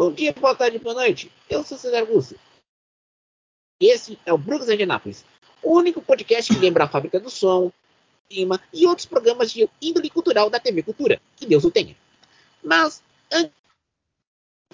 Bom 0.00 0.10
dia, 0.10 0.32
boa 0.32 0.54
tarde, 0.54 0.78
boa 0.78 0.94
noite. 0.94 1.30
Eu 1.46 1.62
sou 1.62 1.76
César 1.76 2.00
Augusto. 2.00 2.34
Esse 3.78 4.18
é 4.24 4.32
o 4.32 4.38
Brooks 4.38 4.70
Anápolis, 4.70 5.26
o 5.62 5.76
único 5.76 6.00
podcast 6.00 6.50
que 6.50 6.58
lembra 6.58 6.84
a 6.84 6.88
Fábrica 6.88 7.20
do 7.20 7.28
Som, 7.28 7.70
Clima 8.26 8.58
e 8.72 8.86
outros 8.86 9.04
programas 9.04 9.52
de 9.52 9.68
índole 9.78 10.08
cultural 10.08 10.48
da 10.48 10.58
TV 10.58 10.82
Cultura. 10.82 11.20
Que 11.36 11.44
Deus 11.44 11.64
o 11.64 11.70
tenha. 11.70 11.94
Mas, 12.64 13.02
antes 13.30 13.52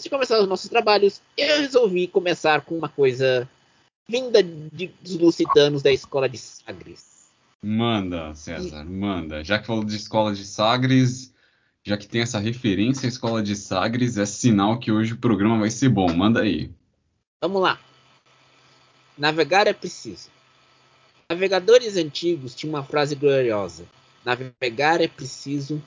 de 0.01 0.09
começar 0.09 0.39
os 0.39 0.47
nossos 0.47 0.71
trabalhos, 0.71 1.21
eu 1.37 1.59
resolvi 1.59 2.07
começar 2.07 2.61
com 2.61 2.79
uma 2.79 2.89
coisa 2.89 3.51
vinda 4.09 4.41
de, 4.45 4.87
dos 5.01 5.17
lusitanos 5.17 5.83
da 5.83 5.91
escola 5.91 6.29
de 6.29 6.39
Sagres. 6.39 7.33
Manda, 7.61 8.33
César, 8.37 8.83
e... 8.83 8.89
manda. 8.89 9.43
Já 9.43 9.59
que 9.59 9.67
falou 9.67 9.83
de 9.83 9.97
escola 9.97 10.33
de 10.33 10.45
Sagres, 10.45 11.35
já 11.87 11.97
que 11.97 12.09
tem 12.09 12.21
essa 12.21 12.41
referência 12.41 13.07
à 13.07 13.09
escola 13.09 13.41
de 13.41 13.55
Sagres, 13.55 14.19
é 14.19 14.27
sinal 14.27 14.77
que 14.77 14.91
hoje 14.91 15.13
o 15.13 15.19
programa 15.19 15.61
vai 15.61 15.71
ser 15.71 15.89
bom. 15.89 16.13
Manda 16.13 16.41
aí. 16.41 16.69
Vamos 17.41 17.63
lá. 17.63 17.79
Navegar 19.17 19.69
é 19.69 19.73
preciso. 19.73 20.29
Navegadores 21.31 21.97
antigos 21.97 22.57
tinham 22.57 22.75
uma 22.75 22.83
frase 22.83 23.15
gloriosa: 23.15 23.85
Navegar 24.25 25.01
é 25.01 25.07
preciso, 25.07 25.81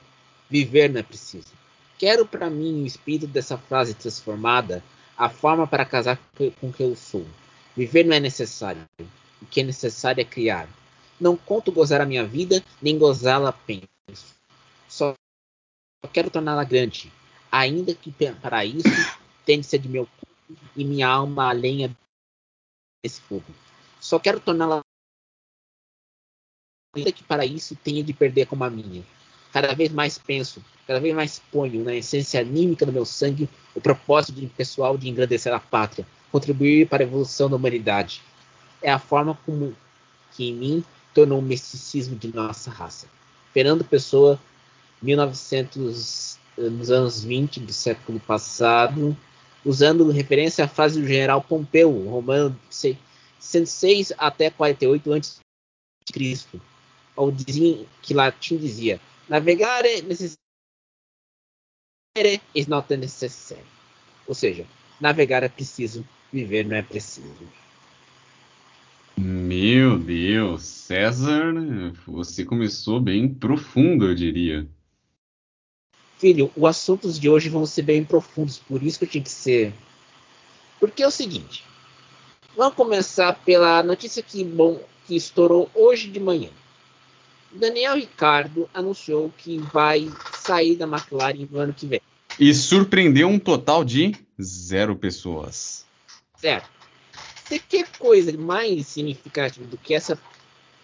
viver 0.48 0.88
não 0.88 1.00
é 1.00 1.02
preciso. 1.02 1.52
Quero 1.98 2.24
para 2.24 2.48
mim 2.48 2.82
o 2.82 2.86
espírito 2.86 3.26
dessa 3.26 3.58
frase 3.58 3.92
transformada, 3.92 4.82
a 5.18 5.28
forma 5.28 5.66
para 5.66 5.84
casar 5.84 6.18
com 6.34 6.68
o 6.68 6.72
que 6.72 6.82
eu 6.82 6.96
sou. 6.96 7.26
Viver 7.76 8.06
não 8.06 8.16
é 8.16 8.20
necessário. 8.20 8.80
O 9.42 9.44
que 9.44 9.60
é 9.60 9.64
necessário 9.64 10.22
é 10.22 10.24
criar. 10.24 10.66
Não 11.20 11.36
conto 11.36 11.70
gozar 11.70 12.00
a 12.00 12.06
minha 12.06 12.24
vida, 12.24 12.64
nem 12.80 12.96
gozá-la 12.96 13.50
apenas. 13.50 13.89
Só 16.04 16.10
quero 16.10 16.30
torná-la 16.30 16.64
grande, 16.64 17.12
ainda 17.50 17.94
que 17.94 18.10
para 18.10 18.64
isso 18.64 18.88
tenha 19.44 19.60
de 19.60 19.66
ser 19.66 19.78
de 19.78 19.88
meu 19.88 20.06
corpo 20.06 20.62
e 20.76 20.84
minha 20.84 21.08
alma 21.08 21.48
a 21.48 21.52
lenha 21.52 21.94
desse 23.04 23.20
fogo. 23.20 23.44
Só 24.00 24.18
quero 24.18 24.40
torná-la 24.40 24.80
ainda 26.94 27.12
que 27.12 27.22
para 27.22 27.44
isso 27.44 27.76
tenha 27.76 28.02
de 28.02 28.12
perder 28.12 28.46
como 28.46 28.64
a 28.64 28.70
minha. 28.70 29.04
Cada 29.52 29.74
vez 29.74 29.92
mais 29.92 30.16
penso, 30.16 30.64
cada 30.86 31.00
vez 31.00 31.14
mais 31.14 31.38
ponho 31.50 31.84
na 31.84 31.94
essência 31.94 32.40
anímica 32.40 32.86
do 32.86 32.92
meu 32.92 33.04
sangue 33.04 33.48
o 33.74 33.80
propósito 33.80 34.40
pessoal 34.56 34.96
de 34.96 35.08
engrandecer 35.08 35.52
a 35.52 35.60
pátria, 35.60 36.06
contribuir 36.30 36.88
para 36.88 37.02
a 37.02 37.06
evolução 37.06 37.50
da 37.50 37.56
humanidade. 37.56 38.22
É 38.80 38.90
a 38.90 38.98
forma 38.98 39.38
como 39.44 39.76
que 40.32 40.48
em 40.48 40.54
mim 40.54 40.84
tornou 41.12 41.40
o 41.40 41.42
misticismo 41.42 42.16
de 42.16 42.34
nossa 42.34 42.70
raça. 42.70 43.08
Fernando 43.52 43.84
Pessoa, 43.84 44.40
1900, 45.02 46.38
nos 46.56 46.90
anos 46.90 47.24
20 47.24 47.60
do 47.60 47.72
século 47.72 48.20
passado, 48.20 49.16
usando 49.64 50.10
referência 50.10 50.64
à 50.64 50.68
fase 50.68 51.00
do 51.00 51.06
general 51.06 51.42
Pompeu, 51.42 51.90
romano 52.08 52.58
106 53.38 54.12
até 54.18 54.50
48 54.50 55.12
a.C., 55.12 55.40
ou 57.16 57.30
dizia 57.30 57.86
que 58.02 58.14
latim 58.14 58.56
dizia: 58.56 59.00
navegare 59.28 60.02
necessare 60.02 60.40
is 62.54 62.66
not 62.66 62.94
necessary. 62.96 63.64
Ou 64.26 64.34
seja, 64.34 64.66
navegar 65.00 65.42
é 65.42 65.48
preciso, 65.48 66.06
viver 66.32 66.64
não 66.64 66.76
é 66.76 66.82
preciso. 66.82 67.48
Meu 69.16 69.98
Deus, 69.98 70.62
César, 70.62 71.52
você 72.06 72.44
começou 72.44 73.00
bem 73.00 73.28
profundo, 73.28 74.06
eu 74.06 74.14
diria. 74.14 74.66
Filho, 76.20 76.52
os 76.54 76.64
assuntos 76.68 77.18
de 77.18 77.30
hoje 77.30 77.48
vão 77.48 77.64
ser 77.64 77.80
bem 77.80 78.04
profundos, 78.04 78.58
por 78.58 78.82
isso 78.82 78.98
que 78.98 79.06
eu 79.06 79.08
tinha 79.08 79.24
que 79.24 79.30
ser. 79.30 79.72
Porque 80.78 81.02
é 81.02 81.06
o 81.06 81.10
seguinte. 81.10 81.64
Vamos 82.54 82.74
começar 82.74 83.32
pela 83.42 83.82
notícia 83.82 84.22
que, 84.22 84.44
bom, 84.44 84.78
que 85.06 85.16
estourou 85.16 85.70
hoje 85.74 86.10
de 86.10 86.20
manhã. 86.20 86.50
Daniel 87.50 87.96
Ricardo 87.96 88.68
anunciou 88.74 89.32
que 89.38 89.56
vai 89.72 90.12
sair 90.34 90.76
da 90.76 90.86
McLaren 90.86 91.48
no 91.50 91.58
ano 91.58 91.72
que 91.72 91.86
vem. 91.86 92.02
E 92.38 92.52
surpreendeu 92.52 93.26
um 93.26 93.38
total 93.38 93.82
de 93.82 94.14
zero 94.38 94.94
pessoas. 94.96 95.86
Certo. 96.36 96.68
Você 97.42 97.58
quer 97.58 97.88
coisa 97.98 98.30
mais 98.36 98.88
significativa 98.88 99.66
do 99.66 99.78
que 99.78 99.94
essa, 99.94 100.20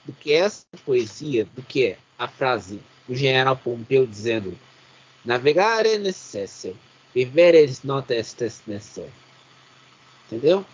do 0.02 0.14
que 0.14 0.32
essa 0.32 0.64
poesia, 0.82 1.46
do 1.54 1.60
que 1.60 1.94
a 2.18 2.26
frase 2.26 2.80
do 3.06 3.14
general 3.14 3.54
Pompeu 3.54 4.06
dizendo 4.06 4.56
Navegar 5.26 5.84
é 5.84 5.98
necessário. 5.98 6.78
Viver 7.12 7.54
é 7.54 7.66
not 7.82 8.08
necessário. 8.14 9.12
Entendeu? 10.26 10.64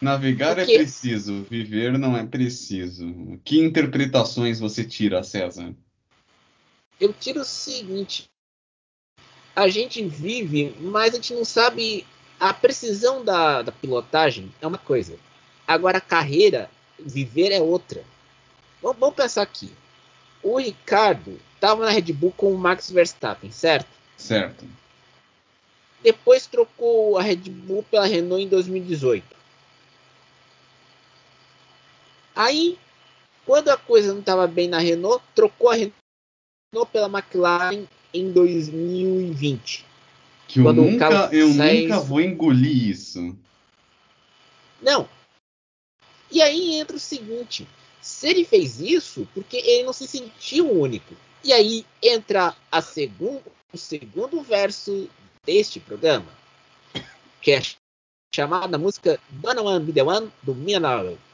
Navegar 0.00 0.54
Porque... 0.54 0.72
é 0.72 0.78
preciso, 0.78 1.44
viver 1.50 1.98
não 1.98 2.16
é 2.16 2.24
preciso. 2.26 3.40
Que 3.42 3.58
interpretações 3.58 4.60
você 4.60 4.84
tira, 4.84 5.22
César? 5.22 5.74
Eu 7.00 7.12
tiro 7.12 7.40
o 7.40 7.44
seguinte: 7.44 8.28
a 9.56 9.66
gente 9.68 10.06
vive, 10.06 10.76
mas 10.80 11.14
a 11.14 11.16
gente 11.16 11.34
não 11.34 11.44
sabe. 11.44 12.06
A 12.38 12.54
precisão 12.54 13.24
da, 13.24 13.62
da 13.62 13.72
pilotagem 13.72 14.54
é 14.60 14.66
uma 14.66 14.78
coisa. 14.78 15.18
Agora, 15.66 15.98
a 15.98 16.00
carreira, 16.00 16.70
viver 16.96 17.50
é 17.50 17.60
outra. 17.60 18.04
Vamos, 18.80 18.98
vamos 19.00 19.16
pensar 19.16 19.42
aqui. 19.42 19.72
O 20.42 20.58
Ricardo 20.58 21.38
estava 21.54 21.84
na 21.84 21.90
Red 21.90 22.12
Bull 22.12 22.32
com 22.36 22.52
o 22.52 22.58
Max 22.58 22.90
Verstappen, 22.90 23.50
certo? 23.50 23.88
Certo. 24.16 24.64
Depois 26.02 26.46
trocou 26.46 27.18
a 27.18 27.22
Red 27.22 27.50
Bull 27.50 27.82
pela 27.82 28.06
Renault 28.06 28.42
em 28.42 28.48
2018. 28.48 29.36
Aí, 32.34 32.78
quando 33.44 33.68
a 33.68 33.76
coisa 33.76 34.12
não 34.12 34.20
estava 34.20 34.46
bem 34.46 34.68
na 34.68 34.78
Renault, 34.78 35.22
trocou 35.34 35.70
a 35.70 35.74
Renault 35.74 36.92
pela 36.92 37.08
McLaren 37.08 37.84
em 38.14 38.30
2020. 38.30 39.84
Que 40.46 40.60
eu, 40.60 40.72
nunca, 40.72 41.28
eu 41.32 41.48
nunca 41.48 42.00
vou 42.00 42.20
engolir 42.20 42.88
isso. 42.88 43.36
Não. 44.80 45.08
E 46.30 46.40
aí 46.40 46.74
entra 46.74 46.96
o 46.96 47.00
seguinte: 47.00 47.66
se 48.08 48.26
ele 48.26 48.42
fez 48.42 48.80
isso, 48.80 49.28
porque 49.34 49.58
ele 49.58 49.84
não 49.84 49.92
se 49.92 50.08
sentiu 50.08 50.72
único. 50.72 51.14
E 51.44 51.52
aí 51.52 51.84
entra 52.02 52.56
a 52.72 52.78
o 53.70 53.76
segundo 53.76 54.40
verso 54.40 55.10
deste 55.44 55.78
programa, 55.78 56.26
que 57.42 57.52
é 57.52 57.60
chamada 58.34 58.78
música 58.78 59.20
Donna 59.28 59.60
One 59.60 59.84
Be 59.84 59.92
The 59.92 60.02
One, 60.02 60.32
do 60.42 60.54
Mia 60.54 60.80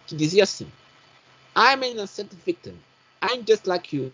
que 0.05 0.17
dizia 0.17 0.43
assim 0.43 0.67
I'm 1.57 1.85
an 1.85 1.91
innocent 1.93 2.33
victim. 2.45 2.77
I'm 3.23 3.45
just 3.47 3.69
like 3.69 3.93
you. 3.97 4.13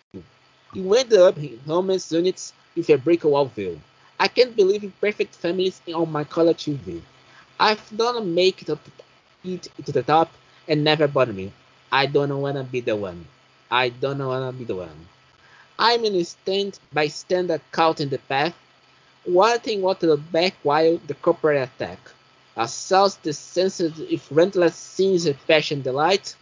You 0.74 0.94
ended 0.94 1.18
up 1.18 1.38
in 1.38 1.58
homeless 1.66 2.12
units 2.12 2.52
with 2.76 2.90
a 2.90 3.00
wall 3.26 3.46
view. 3.46 3.80
I 4.18 4.28
can't 4.28 4.54
believe 4.54 4.84
in 4.84 4.92
perfect 5.00 5.34
families 5.34 5.80
on 5.94 6.12
my 6.12 6.24
color 6.24 6.52
TV. 6.52 7.00
I've 7.58 7.82
done 7.96 8.34
make 8.34 8.60
it 8.60 8.68
up 8.68 8.84
to 9.42 9.92
the 9.92 10.02
top 10.02 10.30
and 10.68 10.84
never 10.84 11.08
bother 11.08 11.32
me. 11.32 11.50
I 11.92 12.06
don't 12.06 12.40
wanna 12.40 12.64
be 12.64 12.80
the 12.80 12.96
one. 12.96 13.26
I 13.70 13.88
don't 13.88 14.18
wanna 14.18 14.52
be 14.52 14.64
the 14.64 14.76
one. 14.76 15.08
I'm 15.78 16.04
in 16.04 16.14
a 16.14 16.24
stand 16.24 16.78
by 16.92 17.08
stand 17.08 17.50
caught 17.72 18.00
in 18.00 18.10
the 18.10 18.18
path, 18.18 18.54
wanting 19.26 19.82
what 19.82 20.00
to 20.00 20.16
back 20.16 20.54
while 20.62 20.98
the 21.06 21.14
corporate 21.14 21.68
attack. 21.68 21.98
Assaults 22.56 23.16
the 23.16 23.32
senses 23.32 23.98
if 24.00 24.28
relentless 24.30 24.76
scenes 24.76 25.26
of 25.26 25.36
passion 25.46 25.82
delight. 25.82 26.36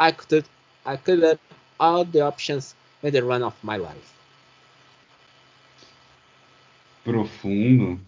I 0.00 0.12
could 0.12 0.46
I 0.86 0.96
could 0.96 1.22
have 1.22 1.38
all 1.78 2.04
the 2.04 2.22
options 2.22 2.74
in 3.02 3.12
the 3.12 3.22
run 3.22 3.42
of 3.42 3.54
my 3.62 3.76
life. 3.76 4.14
Profundo. 7.04 8.00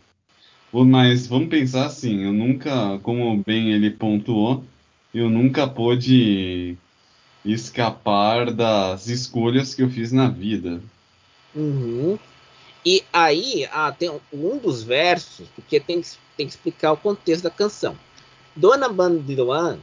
Mas 0.72 1.26
vamos 1.26 1.48
pensar 1.48 1.86
assim, 1.86 2.22
eu 2.22 2.32
nunca, 2.32 2.98
como 3.02 3.42
bem 3.44 3.72
ele 3.72 3.90
pontuou, 3.90 4.64
eu 5.12 5.28
nunca 5.28 5.66
pude 5.66 6.76
escapar 7.44 8.52
das 8.52 9.08
escolhas 9.08 9.74
que 9.74 9.82
eu 9.82 9.90
fiz 9.90 10.12
na 10.12 10.28
vida. 10.28 10.80
Uhum. 11.54 12.18
E 12.84 13.04
aí 13.12 13.68
ah, 13.72 13.92
tem 13.92 14.10
um 14.32 14.58
dos 14.58 14.82
versos, 14.82 15.48
porque 15.54 15.78
tem, 15.80 16.02
tem 16.36 16.46
que 16.46 16.52
explicar 16.52 16.92
o 16.92 16.96
contexto 16.96 17.42
da 17.44 17.50
canção. 17.50 17.96
Dona 18.56 18.88
Bandidoan 18.88 19.78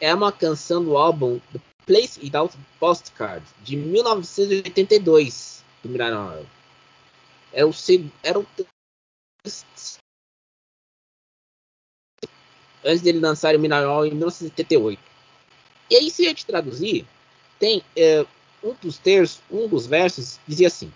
é 0.00 0.14
uma 0.14 0.32
canção 0.32 0.82
do 0.84 0.96
álbum 0.96 1.40
The 1.52 1.60
Place 1.86 2.20
Without 2.20 2.56
Postcard, 2.78 3.44
de 3.62 3.76
1982, 3.76 5.64
do 5.82 5.88
Miranor. 5.88 6.44
É 7.52 7.64
o, 7.64 7.70
era 8.22 8.38
o 8.38 8.46
antes 12.84 13.02
dele 13.02 13.20
lançar 13.20 13.54
o 13.54 13.58
Mineral 13.58 14.06
em 14.06 14.10
1978. 14.10 15.00
E 15.90 15.96
aí, 15.96 16.10
se 16.10 16.24
a 16.24 16.28
gente 16.28 16.46
traduzir, 16.46 17.06
tem 17.58 17.82
é, 17.96 18.24
um 18.62 18.74
dos 18.80 18.98
terços, 18.98 19.40
um 19.50 19.68
dos 19.68 19.86
versos 19.86 20.38
dizia 20.46 20.68
assim: 20.68 20.92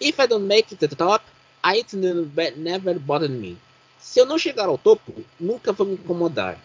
If 0.00 0.18
I 0.18 0.26
don't 0.26 0.46
make 0.46 0.74
it 0.74 0.76
to 0.76 0.88
the 0.88 0.96
top, 0.96 1.24
I 1.64 1.78
it 1.78 1.96
never 1.96 2.98
bother 2.98 3.30
me. 3.30 3.56
Se 3.98 4.18
eu 4.20 4.26
não 4.26 4.38
chegar 4.38 4.66
ao 4.66 4.76
topo, 4.76 5.24
nunca 5.38 5.72
vou 5.72 5.86
me 5.86 5.94
incomodar. 5.94 6.58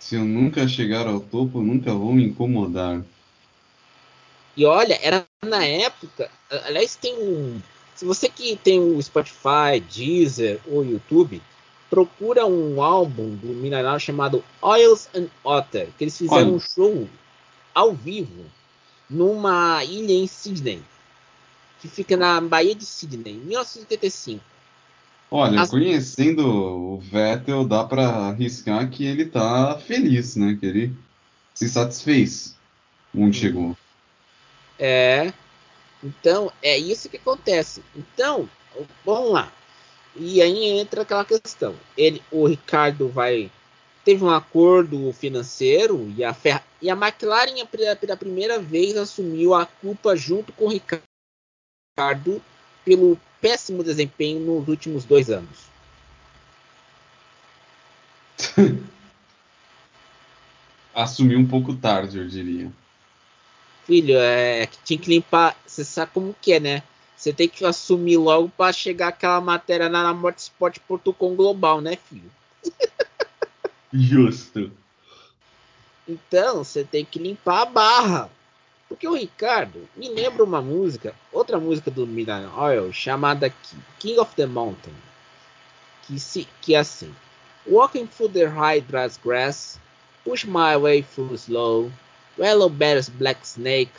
Se 0.00 0.16
eu 0.16 0.24
nunca 0.24 0.66
chegar 0.68 1.06
ao 1.06 1.20
topo, 1.20 1.60
nunca 1.60 1.92
vou 1.92 2.12
me 2.12 2.24
incomodar. 2.24 3.02
E 4.56 4.64
olha, 4.64 4.98
era 5.02 5.26
na 5.44 5.64
época. 5.64 6.30
Aliás, 6.64 6.96
tem 6.96 7.14
um. 7.14 7.60
Se 7.94 8.04
você 8.04 8.28
que 8.28 8.56
tem 8.56 8.80
o 8.80 9.00
Spotify, 9.02 9.80
Deezer 9.92 10.60
ou 10.66 10.84
YouTube, 10.84 11.42
procura 11.88 12.46
um 12.46 12.82
álbum 12.82 13.34
do 13.36 13.48
Mineral 13.48 13.98
chamado 13.98 14.44
Oils 14.60 15.08
and 15.14 15.28
Otter, 15.44 15.88
que 15.96 16.04
eles 16.04 16.16
fizeram 16.16 16.48
Olha. 16.48 16.52
um 16.52 16.60
show 16.60 17.08
ao 17.74 17.94
vivo 17.94 18.44
numa 19.08 19.84
ilha 19.84 20.12
em 20.12 20.26
Sydney, 20.26 20.82
que 21.80 21.88
fica 21.88 22.16
na 22.16 22.40
Baía 22.40 22.74
de 22.74 22.84
Sydney, 22.84 23.34
em 23.34 23.38
1985. 23.38 24.42
Olha, 25.30 25.60
As... 25.60 25.70
conhecendo 25.70 26.46
o 26.46 26.98
Vettel, 26.98 27.64
dá 27.66 27.84
para 27.84 28.06
arriscar 28.06 28.88
que 28.90 29.04
ele 29.04 29.26
tá 29.26 29.78
feliz, 29.78 30.36
né? 30.36 30.56
Que 30.58 30.66
ele 30.66 30.96
se 31.52 31.68
satisfez 31.68 32.56
onde 33.14 33.28
hum. 33.28 33.32
chegou. 33.32 33.76
É. 34.78 35.32
Então, 36.02 36.52
é 36.62 36.78
isso 36.78 37.08
que 37.08 37.16
acontece. 37.16 37.82
Então, 37.94 38.48
vamos 39.04 39.32
lá. 39.32 39.52
E 40.18 40.40
aí 40.40 40.64
entra 40.78 41.02
aquela 41.02 41.24
questão. 41.24 41.74
Ele, 41.96 42.22
o 42.30 42.46
Ricardo 42.46 43.08
vai 43.08 43.50
teve 44.04 44.22
um 44.22 44.30
acordo 44.30 45.12
financeiro 45.12 46.12
e 46.16 46.22
a, 46.22 46.32
Fer, 46.32 46.62
e 46.80 46.88
a 46.88 46.92
McLaren 46.94 47.66
pela 47.66 48.16
primeira 48.16 48.56
vez 48.56 48.96
assumiu 48.96 49.52
a 49.52 49.66
culpa 49.66 50.14
junto 50.14 50.52
com 50.52 50.66
o 50.66 50.68
Ricardo 50.68 52.40
pelo 52.84 53.18
péssimo 53.40 53.82
desempenho 53.82 54.38
nos 54.38 54.68
últimos 54.68 55.04
dois 55.04 55.28
anos. 55.28 55.66
Assumiu 60.94 61.38
um 61.38 61.46
pouco 61.46 61.74
tarde, 61.74 62.18
eu 62.18 62.28
diria. 62.28 62.72
Filho, 63.84 64.16
é 64.18 64.66
que 64.66 64.78
tinha 64.84 64.98
que 64.98 65.10
limpar. 65.10 65.54
Você 65.66 65.84
sabe 65.84 66.12
como 66.12 66.34
que 66.40 66.54
é, 66.54 66.60
né? 66.60 66.82
Você 67.16 67.32
tem 67.32 67.48
que 67.48 67.64
assumir 67.64 68.18
logo 68.18 68.50
para 68.50 68.72
chegar 68.72 69.08
aquela 69.08 69.40
matéria 69.40 69.88
na 69.88 70.12
Motorsport.com 70.12 71.34
global, 71.34 71.80
né, 71.80 71.96
filho? 71.96 72.30
Justo. 73.92 74.70
Então, 76.06 76.62
você 76.62 76.84
tem 76.84 77.04
que 77.04 77.18
limpar 77.18 77.62
a 77.62 77.64
barra. 77.64 78.30
Porque 78.88 79.08
o 79.08 79.14
Ricardo 79.14 79.88
me 79.96 80.08
lembra 80.08 80.44
uma 80.44 80.62
música, 80.62 81.14
outra 81.32 81.58
música 81.58 81.90
do 81.90 82.06
Midnight 82.06 82.48
Oil, 82.56 82.92
chamada 82.92 83.52
King 83.98 84.20
of 84.20 84.34
the 84.36 84.46
Mountain. 84.46 84.94
Que, 86.02 86.20
se, 86.20 86.46
que 86.62 86.74
é 86.74 86.78
assim: 86.78 87.12
Walking 87.66 88.06
through 88.06 88.32
the 88.32 88.46
high 88.46 88.80
dry 88.80 89.08
grass, 89.24 89.80
push 90.24 90.44
my 90.44 90.76
way 90.76 91.02
through 91.02 91.34
slow, 91.34 91.90
yellow 92.38 92.68
bear's 92.68 93.08
black 93.08 93.44
snake, 93.44 93.92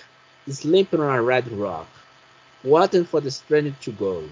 sleeping 0.50 1.02
on 1.02 1.10
a 1.10 1.22
red 1.22 1.52
rock, 1.52 1.88
waiting 2.64 3.06
for 3.06 3.22
the 3.22 3.32
stranger 3.32 3.76
to 3.82 3.92
go. 3.92 4.24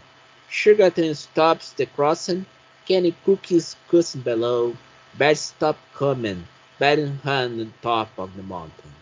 Sugar 0.50 0.90
train 0.90 1.16
stops 1.16 1.72
the 1.72 1.86
crossing, 1.86 2.46
candy 2.88 3.16
cookies 3.26 3.76
cussing 3.88 4.22
below, 4.22 4.76
birds 5.18 5.40
stop 5.40 5.78
coming, 5.94 6.48
batting 6.80 7.18
hand 7.24 7.60
on 7.62 7.74
top 7.82 8.10
of 8.18 8.36
the 8.36 8.44
mountain. 8.44 8.94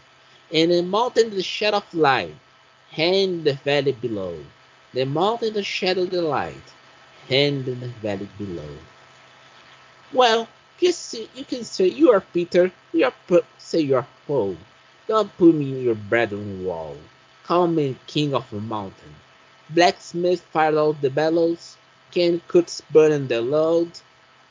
In 0.51 0.69
the 0.69 0.83
mountain 0.83 1.29
the 1.31 1.43
shadow 1.43 1.77
of 1.77 1.93
light, 1.93 2.35
hand 2.91 3.43
the 3.45 3.53
valley 3.53 3.93
below. 3.93 4.37
The 4.93 5.05
mountain 5.05 5.53
the 5.53 5.63
shadow 5.63 6.03
of 6.03 6.11
the 6.11 6.21
light, 6.21 6.73
hand 7.27 7.65
the 7.65 7.75
valley 8.01 8.29
below. 8.37 8.69
Well, 10.13 10.47
you 10.79 10.91
see, 10.91 11.29
you 11.33 11.45
can 11.45 11.63
say 11.63 11.87
you 11.87 12.11
are 12.11 12.21
Peter, 12.21 12.71
you 12.91 13.05
are 13.05 13.41
say 13.57 13.79
you 13.79 13.95
are 13.95 14.07
Paul. 14.27 14.57
Don't 15.07 15.35
put 15.37 15.55
me 15.55 15.71
in 15.71 15.83
your 15.83 15.95
bedroom 15.95 16.65
wall. 16.65 16.97
Call 17.43 17.67
me 17.67 17.97
king 18.07 18.33
of 18.33 18.49
the 18.49 18.61
mountain. 18.61 19.15
Blacksmith 19.69 20.41
fired 20.53 20.77
out 20.77 21.01
the 21.01 21.09
bellows, 21.09 21.77
can 22.11 22.41
cuts 22.47 22.81
burn 22.91 23.27
the 23.27 23.41
load, 23.41 23.91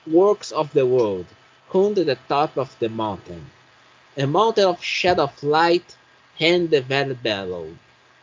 works 0.07 0.53
of 0.53 0.73
the 0.75 0.87
world, 0.87 1.27
to 1.73 2.05
the 2.05 2.19
top 2.29 2.59
of 2.59 2.77
the 2.81 2.89
mountain. 2.91 3.51
A 4.19 4.27
mountain 4.27 4.67
of 4.67 4.85
shed 4.85 5.19
of 5.19 5.43
light, 5.43 5.97
hand 6.39 6.71
the 6.71 6.83
valley 6.83 7.15
below. 7.15 7.75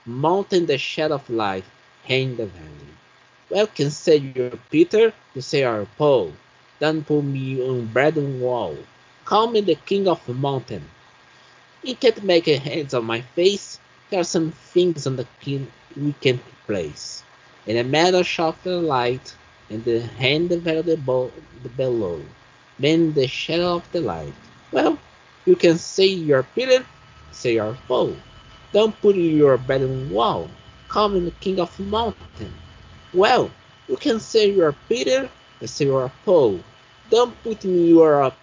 Mountain 0.06 0.68
the 0.68 0.78
shed 0.78 1.12
of 1.12 1.28
light, 1.30 1.64
hand 2.04 2.38
the 2.38 2.46
valley. 2.46 2.94
Well, 3.50 3.66
can 3.66 3.90
say 3.90 4.18
you're 4.18 4.60
Peter, 4.70 5.14
you 5.34 5.42
say 5.42 5.62
you're 5.62 5.88
Paul. 5.98 6.34
Don't 6.80 7.06
put 7.06 7.24
me 7.24 7.60
on 7.68 7.88
bedroom 7.88 8.40
wall. 8.40 8.78
Call 9.26 9.48
me 9.48 9.62
the 9.62 9.76
king 9.76 10.08
of 10.08 10.24
the 10.28 10.34
mountain. 10.36 10.84
You 11.82 11.96
can't 11.96 12.24
make 12.24 12.48
a 12.48 12.58
hands 12.58 12.94
on 12.94 13.06
my 13.06 13.22
face. 13.22 13.80
There 14.10 14.20
are 14.22 14.26
some 14.26 14.52
things 14.52 15.08
on 15.08 15.18
the 15.18 15.28
king 15.42 15.72
we 15.98 16.14
can 16.14 16.40
place. 16.68 17.24
In 17.66 17.78
a 17.78 17.84
meadow 17.84 18.22
of 18.40 18.58
the 18.64 18.82
light, 18.82 19.36
in 19.70 19.84
the 19.84 20.02
hand 20.02 20.52
of 20.52 20.64
the, 20.64 20.98
bo- 20.98 21.34
the 21.64 21.70
below, 21.70 22.22
then 22.80 23.14
the 23.14 23.28
shadow 23.28 23.76
of 23.78 23.92
the 23.92 24.02
light. 24.02 24.34
Well, 24.72 25.00
you 25.46 25.56
can 25.56 25.78
say 25.80 26.06
you're 26.08 26.44
Peter, 26.44 26.86
say 27.32 27.56
you're 27.56 27.78
Paul. 27.88 28.16
Don't 28.74 29.00
put 29.02 29.16
your 29.18 29.58
bed 29.58 29.84
on 29.84 30.10
wall. 30.12 30.50
Call 30.90 31.10
me 31.10 31.22
the 31.22 31.32
king 31.42 31.60
of 31.60 31.78
mountain. 31.80 32.54
Well, 33.14 33.52
you 33.88 33.98
can 33.98 34.20
say 34.20 34.52
you're 34.52 34.76
Peter, 34.90 35.30
say 35.66 35.86
you're 35.86 36.12
Paul. 36.26 36.62
Don't 37.10 37.36
put 37.44 37.64
me 37.66 37.90
your 37.90 38.24
up 38.24 38.38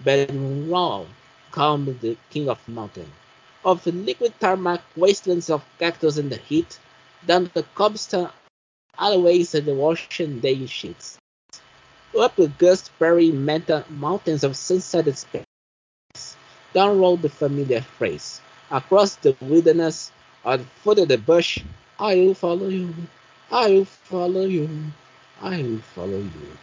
bed 0.00 0.30
on 0.30 0.68
wall. 0.68 1.06
Call 1.52 1.78
me 1.78 1.92
the 1.92 2.16
king 2.30 2.48
of 2.48 2.58
mountain. 2.68 3.10
Of 3.64 3.84
the 3.84 3.92
liquid 3.92 4.34
tarmac 4.40 4.82
wastelands 4.96 5.48
of 5.48 5.64
cactus 5.78 6.16
in 6.18 6.28
the 6.28 6.36
heat, 6.36 6.78
down 7.26 7.50
the 7.54 7.62
cobblestone 7.74 8.30
alleyways 8.98 9.54
and 9.54 9.66
the 9.66 9.72
ocean 9.72 10.40
day 10.40 10.66
sheets. 10.66 11.18
Up 12.18 12.34
the 12.36 12.48
gust 12.48 12.90
prairie 12.98 13.32
mountains 13.32 14.44
of 14.44 14.52
sunsetted 14.52 15.16
space. 15.16 16.36
Down 16.74 16.98
rolled 16.98 17.22
the 17.22 17.28
familiar 17.28 17.82
phrase. 17.82 18.40
Across 18.70 19.16
the 19.16 19.36
wilderness, 19.40 20.10
the 20.44 20.58
foot 20.82 20.98
of 20.98 21.08
the 21.08 21.18
bush, 21.18 21.60
I 21.98 22.16
will 22.16 22.34
follow 22.34 22.68
you, 22.68 22.92
I 23.50 23.68
will 23.68 23.84
follow 23.84 24.44
you, 24.44 24.68
I 25.40 25.62
will 25.62 25.78
follow 25.94 26.18
you. 26.18 26.58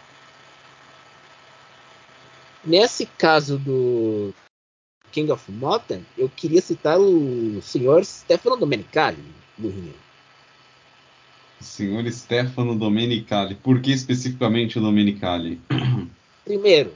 Nesse 2.66 3.08
caso 3.18 3.58
do 3.58 4.34
King 5.12 5.32
of 5.32 5.52
Mountain, 5.52 6.06
eu 6.18 6.30
queria 6.30 6.62
citar 6.62 7.00
o 7.00 7.62
senhor 7.62 8.06
Stefano 8.06 8.58
Domenicali, 8.58 9.24
do 9.58 9.70
Rio. 9.70 9.94
Senhor 11.60 12.10
Stefano 12.12 12.76
Domenicali. 12.76 13.56
Por 13.56 13.82
que 13.82 13.92
especificamente 13.92 14.78
o 14.78 14.82
Domenicali? 14.82 15.60
Primeiro, 16.46 16.94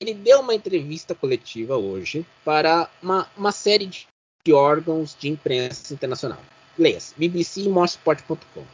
ele 0.00 0.14
deu 0.14 0.40
uma 0.40 0.54
entrevista 0.54 1.14
coletiva 1.14 1.76
hoje 1.76 2.24
para 2.44 2.88
uma, 3.02 3.28
uma 3.36 3.50
série 3.50 3.86
de 3.86 4.52
órgãos 4.52 5.16
de 5.18 5.28
imprensa 5.28 5.92
internacional. 5.92 6.40
Leia-se, 6.78 7.14
BBC 7.16 7.62
e 7.62 7.68
Motorsport.com. 7.68 8.64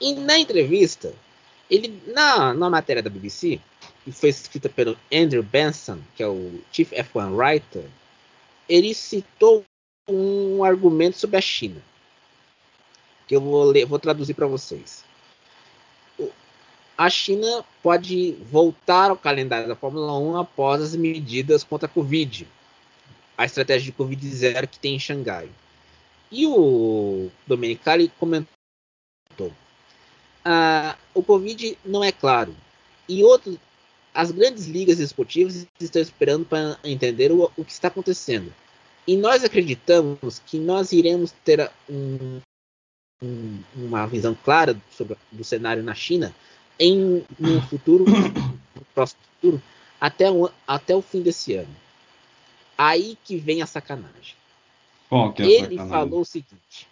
E 0.00 0.14
na 0.14 0.38
entrevista, 0.38 1.12
ele 1.68 2.00
na, 2.06 2.54
na 2.54 2.70
matéria 2.70 3.02
da 3.02 3.10
BBC, 3.10 3.60
que 4.04 4.12
foi 4.12 4.28
escrita 4.28 4.68
pelo 4.68 4.96
Andrew 5.12 5.42
Benson, 5.42 5.98
que 6.14 6.22
é 6.22 6.28
o 6.28 6.60
Chief 6.70 6.92
F1 6.92 7.34
Writer, 7.34 7.84
ele 8.68 8.94
citou 8.94 9.64
um 10.08 10.62
argumento 10.62 11.18
sobre 11.18 11.36
a 11.36 11.40
China 11.40 11.82
que 13.26 13.34
eu 13.34 13.40
vou, 13.40 13.64
ler, 13.64 13.86
vou 13.86 13.98
traduzir 13.98 14.34
para 14.34 14.46
vocês. 14.46 15.04
A 16.96 17.10
China 17.10 17.64
pode 17.82 18.32
voltar 18.50 19.10
ao 19.10 19.16
calendário 19.16 19.66
da 19.66 19.74
Fórmula 19.74 20.16
1 20.16 20.36
após 20.36 20.80
as 20.80 20.94
medidas 20.94 21.64
contra 21.64 21.86
a 21.86 21.90
Covid, 21.90 22.46
a 23.36 23.44
estratégia 23.44 23.86
de 23.86 23.92
Covid 23.92 24.28
zero 24.28 24.68
que 24.68 24.78
tem 24.78 24.94
em 24.94 25.00
Xangai. 25.00 25.48
E 26.30 26.46
o 26.46 27.30
Domenicali 27.46 28.12
comentou: 28.18 28.46
ah, 30.44 30.96
o 31.12 31.22
Covid 31.22 31.76
não 31.84 32.04
é 32.04 32.12
claro. 32.12 32.54
E 33.08 33.24
outros, 33.24 33.58
as 34.14 34.30
grandes 34.30 34.66
ligas 34.66 35.00
esportivas 35.00 35.66
estão 35.80 36.00
esperando 36.00 36.46
para 36.46 36.78
entender 36.84 37.32
o, 37.32 37.50
o 37.56 37.64
que 37.64 37.72
está 37.72 37.88
acontecendo. 37.88 38.54
E 39.06 39.16
nós 39.16 39.44
acreditamos 39.44 40.40
que 40.46 40.58
nós 40.58 40.92
iremos 40.92 41.32
ter 41.44 41.70
um, 41.90 42.40
um, 43.22 43.58
uma 43.74 44.06
visão 44.06 44.34
clara 44.34 44.80
sobre 44.90 45.16
do 45.30 45.42
cenário 45.42 45.82
na 45.82 45.94
China 45.94 46.34
em 46.78 47.24
um 47.40 47.60
futuro, 47.68 48.04
no 48.06 48.84
próximo 48.94 49.20
futuro, 49.34 49.62
até 50.00 50.30
o, 50.30 50.48
até 50.66 50.94
o 50.94 51.02
fim 51.02 51.20
desse 51.20 51.54
ano. 51.54 51.76
Aí 52.78 53.18
que 53.24 53.36
vem 53.36 53.62
a 53.62 53.66
sacanagem. 53.66 54.36
Bom, 55.10 55.34
é 55.38 55.42
Ele 55.42 55.76
sacanagem? 55.76 55.88
falou 55.88 56.20
o 56.20 56.24
seguinte: 56.24 56.88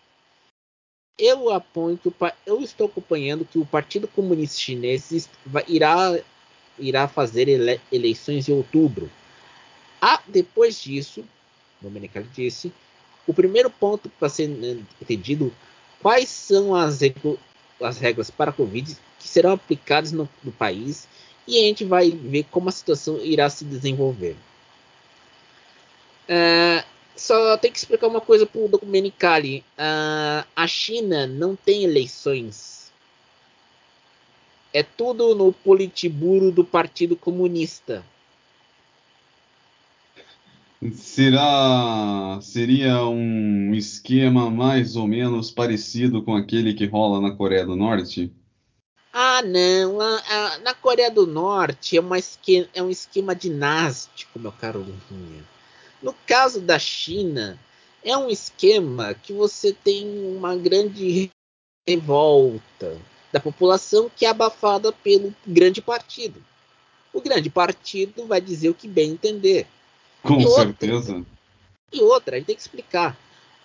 eu 1.18 1.50
aponho 1.50 1.96
que 1.96 2.08
o, 2.08 2.14
eu 2.44 2.60
estou 2.60 2.86
acompanhando 2.86 3.44
que 3.44 3.58
o 3.58 3.66
Partido 3.66 4.08
Comunista 4.08 4.58
Chinês 4.58 5.28
irá, 5.68 6.18
irá 6.78 7.08
fazer 7.08 7.48
ele, 7.48 7.80
eleições 7.90 8.48
em 8.48 8.52
outubro. 8.52 9.10
Ah, 10.00 10.20
depois 10.26 10.80
disso, 10.80 11.24
Domenicali 11.80 12.26
disse, 12.34 12.72
o 13.26 13.32
primeiro 13.32 13.70
ponto 13.70 14.08
para 14.08 14.28
ser 14.28 14.50
entendido 15.00 15.52
quais 16.00 16.28
são 16.28 16.74
as, 16.74 16.98
as 17.80 17.98
regras 17.98 18.30
para 18.30 18.50
a 18.50 18.54
Covid 18.54 18.96
que 19.18 19.28
serão 19.28 19.52
aplicadas 19.52 20.12
no, 20.12 20.28
no, 20.42 20.50
país 20.50 21.06
e 21.46 21.58
a 21.58 21.62
gente 21.62 21.84
vai 21.84 22.10
ver 22.10 22.44
como 22.50 22.68
a 22.68 22.72
situação 22.72 23.18
irá 23.18 23.48
se 23.48 23.64
desenvolver. 23.64 24.36
Uh, 26.28 26.84
só 27.16 27.56
tem 27.56 27.70
que 27.70 27.78
explicar 27.78 28.08
uma 28.08 28.20
coisa 28.20 28.46
para 28.46 28.60
o 28.60 28.68
Domenicali. 28.68 29.64
Uh, 29.78 30.46
a 30.56 30.66
China 30.66 31.26
não 31.26 31.54
tem 31.54 31.84
eleições. 31.84 32.71
É 34.72 34.82
tudo 34.82 35.34
no 35.34 35.52
Politburo 35.52 36.50
do 36.50 36.64
Partido 36.64 37.14
Comunista. 37.14 38.04
Será 40.94 42.40
seria 42.40 43.04
um 43.06 43.72
esquema 43.74 44.50
mais 44.50 44.96
ou 44.96 45.06
menos 45.06 45.50
parecido 45.50 46.22
com 46.22 46.34
aquele 46.34 46.74
que 46.74 46.86
rola 46.86 47.20
na 47.20 47.36
Coreia 47.36 47.64
do 47.64 47.76
Norte? 47.76 48.32
Ah, 49.12 49.42
não. 49.42 50.00
A, 50.00 50.16
a, 50.16 50.58
na 50.60 50.74
Coreia 50.74 51.10
do 51.10 51.26
Norte 51.26 51.96
é, 51.96 52.00
uma 52.00 52.18
esquema, 52.18 52.66
é 52.74 52.82
um 52.82 52.90
esquema 52.90 53.34
dinástico, 53.34 54.40
meu 54.40 54.50
caro 54.50 54.80
Luquinha. 54.80 55.44
No 56.02 56.14
caso 56.26 56.60
da 56.60 56.78
China, 56.78 57.58
é 58.02 58.16
um 58.16 58.28
esquema 58.28 59.14
que 59.14 59.32
você 59.32 59.72
tem 59.72 60.04
uma 60.34 60.56
grande 60.56 61.30
revolta 61.86 62.98
da 63.32 63.40
população 63.40 64.10
que 64.14 64.26
é 64.26 64.28
abafada 64.28 64.92
pelo 64.92 65.34
grande 65.46 65.80
partido. 65.80 66.42
O 67.12 67.20
grande 67.20 67.50
partido 67.50 68.26
vai 68.26 68.40
dizer 68.40 68.68
o 68.68 68.74
que 68.74 68.88
bem 68.88 69.10
entender. 69.10 69.66
Com 70.22 70.40
e 70.40 70.48
certeza. 70.48 71.14
Outra, 71.14 71.32
e 71.92 72.02
outra, 72.02 72.36
a 72.36 72.38
gente 72.38 72.46
tem 72.46 72.56
que 72.56 72.62
explicar. 72.62 73.16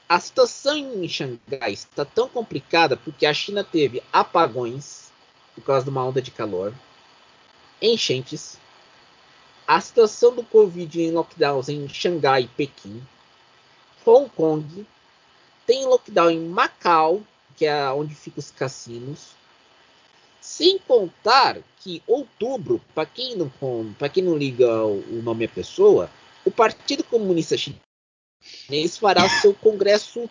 A 0.08 0.20
situação 0.20 0.78
em 0.78 1.08
Xangai 1.08 1.74
está 1.74 2.06
tão 2.06 2.30
complicada 2.30 2.96
porque 2.96 3.26
a 3.26 3.34
China 3.34 3.64
teve 3.64 4.02
apagões 4.12 5.12
por 5.54 5.64
causa 5.64 5.84
de 5.84 5.90
uma 5.90 6.06
onda 6.06 6.22
de 6.22 6.30
calor, 6.30 6.72
enchentes, 7.82 8.60
a 9.68 9.82
situação 9.82 10.34
do 10.34 10.44
Covid 10.44 11.02
em 11.02 11.12
lockdowns 11.12 11.68
em 11.68 11.90
Xangai 11.90 12.44
e 12.44 12.48
Pequim, 12.48 13.02
Hong 14.06 14.30
Kong, 14.30 14.86
tem 15.66 15.86
lockdown 15.86 16.30
em 16.30 16.48
Macau, 16.48 17.22
que 17.56 17.66
é 17.66 17.90
onde 17.90 18.16
ficam 18.16 18.40
os 18.40 18.52
cassinos, 18.52 19.32
sem 20.48 20.80
contar 20.80 21.62
que 21.82 22.02
outubro, 22.08 22.82
para 22.96 23.06
quem 23.06 23.36
não 23.36 23.52
quem 24.14 24.24
não 24.24 24.38
liga 24.38 24.86
o 24.86 25.22
nome 25.22 25.44
à 25.44 25.50
pessoa, 25.50 26.10
o 26.46 26.50
Partido 26.50 27.04
Comunista 27.04 27.58
Chinês 27.58 28.98
fará 28.98 29.28
seu 29.28 29.54
congresso 29.54 30.30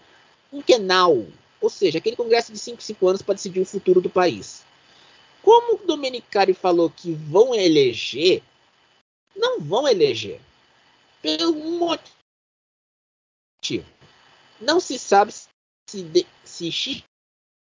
quinquenal, 0.51 1.15
ou 1.61 1.69
seja, 1.69 1.99
aquele 1.99 2.17
congresso 2.17 2.51
de 2.51 2.59
5 2.59 2.83
5 2.83 3.09
anos 3.09 3.21
para 3.21 3.35
decidir 3.35 3.61
o 3.61 3.67
futuro 3.67 4.01
do 4.01 4.09
país. 4.09 4.65
Como 5.43 5.75
o 5.75 5.87
Domenicari 5.87 6.55
falou 6.55 6.89
que 6.89 7.13
vão 7.13 7.55
eleger, 7.55 8.43
não 9.37 9.61
vão 9.61 9.87
eleger. 9.87 10.41
Pelo 11.21 11.53
motivo. 13.63 13.87
Não 14.59 14.81
se 14.81 14.99
sabe 14.99 15.31
se, 15.33 16.03
de, 16.03 16.27
se 16.43 16.73
Xi 16.73 17.05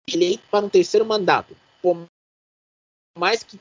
eleito 0.07 0.43
para 0.51 0.65
um 0.65 0.69
terceiro 0.69 1.05
mandato, 1.05 1.57
por 1.81 2.07
mais 3.17 3.43
que 3.43 3.59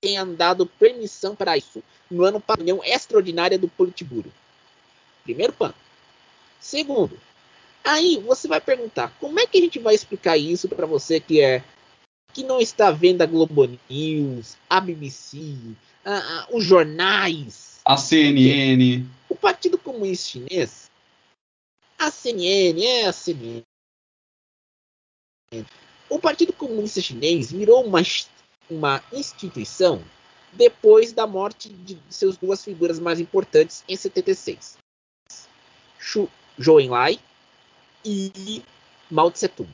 tenha 0.00 0.24
dado 0.24 0.66
permissão 0.66 1.34
para 1.34 1.56
isso 1.56 1.82
no 2.10 2.24
ano 2.24 2.40
para 2.40 2.56
reunião 2.56 2.82
extraordinária 2.84 3.58
do 3.58 3.68
Politburo. 3.68 4.30
Primeiro 5.22 5.52
ponto. 5.52 5.74
Segundo, 6.60 7.18
aí 7.82 8.18
você 8.18 8.46
vai 8.46 8.60
perguntar 8.60 9.14
como 9.18 9.40
é 9.40 9.46
que 9.46 9.58
a 9.58 9.60
gente 9.60 9.78
vai 9.78 9.94
explicar 9.94 10.36
isso 10.36 10.68
para 10.68 10.86
você 10.86 11.18
que 11.18 11.40
é 11.40 11.64
que 12.32 12.42
não 12.42 12.60
está 12.60 12.90
vendo 12.90 13.22
a 13.22 13.26
Globo 13.26 13.78
News, 13.88 14.56
a 14.68 14.80
BBC, 14.80 15.56
a, 16.04 16.16
a, 16.16 16.48
os 16.50 16.64
jornais, 16.64 17.80
a 17.84 17.96
CNN, 17.96 19.06
o 19.28 19.36
Partido 19.36 19.78
Comunista 19.78 20.30
Chinês, 20.30 20.90
a 21.98 22.10
CNN 22.10 22.84
é 22.84 23.06
a 23.06 23.12
CNN. 23.12 23.62
O 26.08 26.18
Partido 26.18 26.52
Comunista 26.52 27.00
Chinês 27.00 27.52
virou 27.52 27.84
uma, 27.84 28.00
uma 28.70 29.02
instituição 29.12 30.02
depois 30.52 31.12
da 31.12 31.26
morte 31.26 31.68
de 31.68 31.98
seus 32.08 32.36
duas 32.36 32.64
figuras 32.64 32.98
mais 32.98 33.20
importantes 33.20 33.84
em 33.88 33.96
76. 33.96 34.78
Zhou 36.60 36.80
Enlai 36.80 37.18
e 38.04 38.62
Mao 39.10 39.30
Tse 39.30 39.48
Tung. 39.48 39.72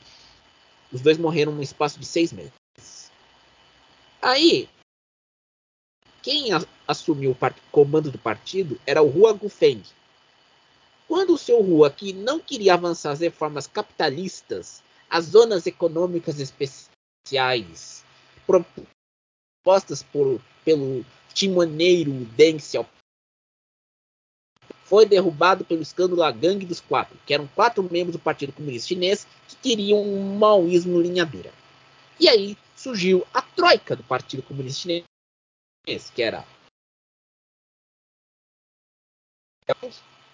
Os 0.92 1.00
dois 1.00 1.18
morreram 1.18 1.52
no 1.52 1.62
espaço 1.62 1.98
de 1.98 2.06
seis 2.06 2.32
meses. 2.32 3.10
Aí, 4.22 4.68
quem 6.22 6.48
assumiu 6.86 7.30
o 7.30 7.36
comando 7.70 8.10
do 8.10 8.18
partido 8.18 8.78
era 8.86 9.02
o 9.02 9.08
Hua 9.08 9.32
Gufeng. 9.32 9.82
Quando 11.08 11.34
o 11.34 11.38
seu 11.38 11.60
Hua, 11.60 11.90
que 11.90 12.12
não 12.12 12.38
queria 12.38 12.74
avançar 12.74 13.12
as 13.12 13.20
reformas 13.20 13.66
capitalistas, 13.66 14.82
as 15.08 15.26
zonas 15.26 15.66
econômicas 15.66 16.38
especiais, 16.38 18.04
propostas 19.62 20.02
por, 20.02 20.40
pelo 20.64 21.04
timoneiro 21.32 22.12
Deng 22.36 22.58
foi 24.84 25.06
derrubado 25.06 25.64
pelo 25.64 25.82
escândalo 25.82 26.22
A 26.24 26.32
Gangue 26.32 26.66
dos 26.66 26.80
Quatro, 26.80 27.16
que 27.24 27.32
eram 27.32 27.46
quatro 27.46 27.80
membros 27.82 28.12
do 28.12 28.18
Partido 28.18 28.52
Comunista 28.52 28.88
Chinês 28.88 29.24
que 29.46 29.56
queriam 29.56 30.02
um 30.02 30.36
maoísmo 30.36 31.00
linha 31.00 31.24
dura. 31.24 31.52
E 32.18 32.28
aí 32.28 32.58
surgiu 32.76 33.24
a 33.32 33.40
troika 33.40 33.94
do 33.94 34.02
Partido 34.02 34.42
Comunista 34.42 34.82
Chinês, 34.82 36.10
que 36.12 36.22
era 36.22 36.44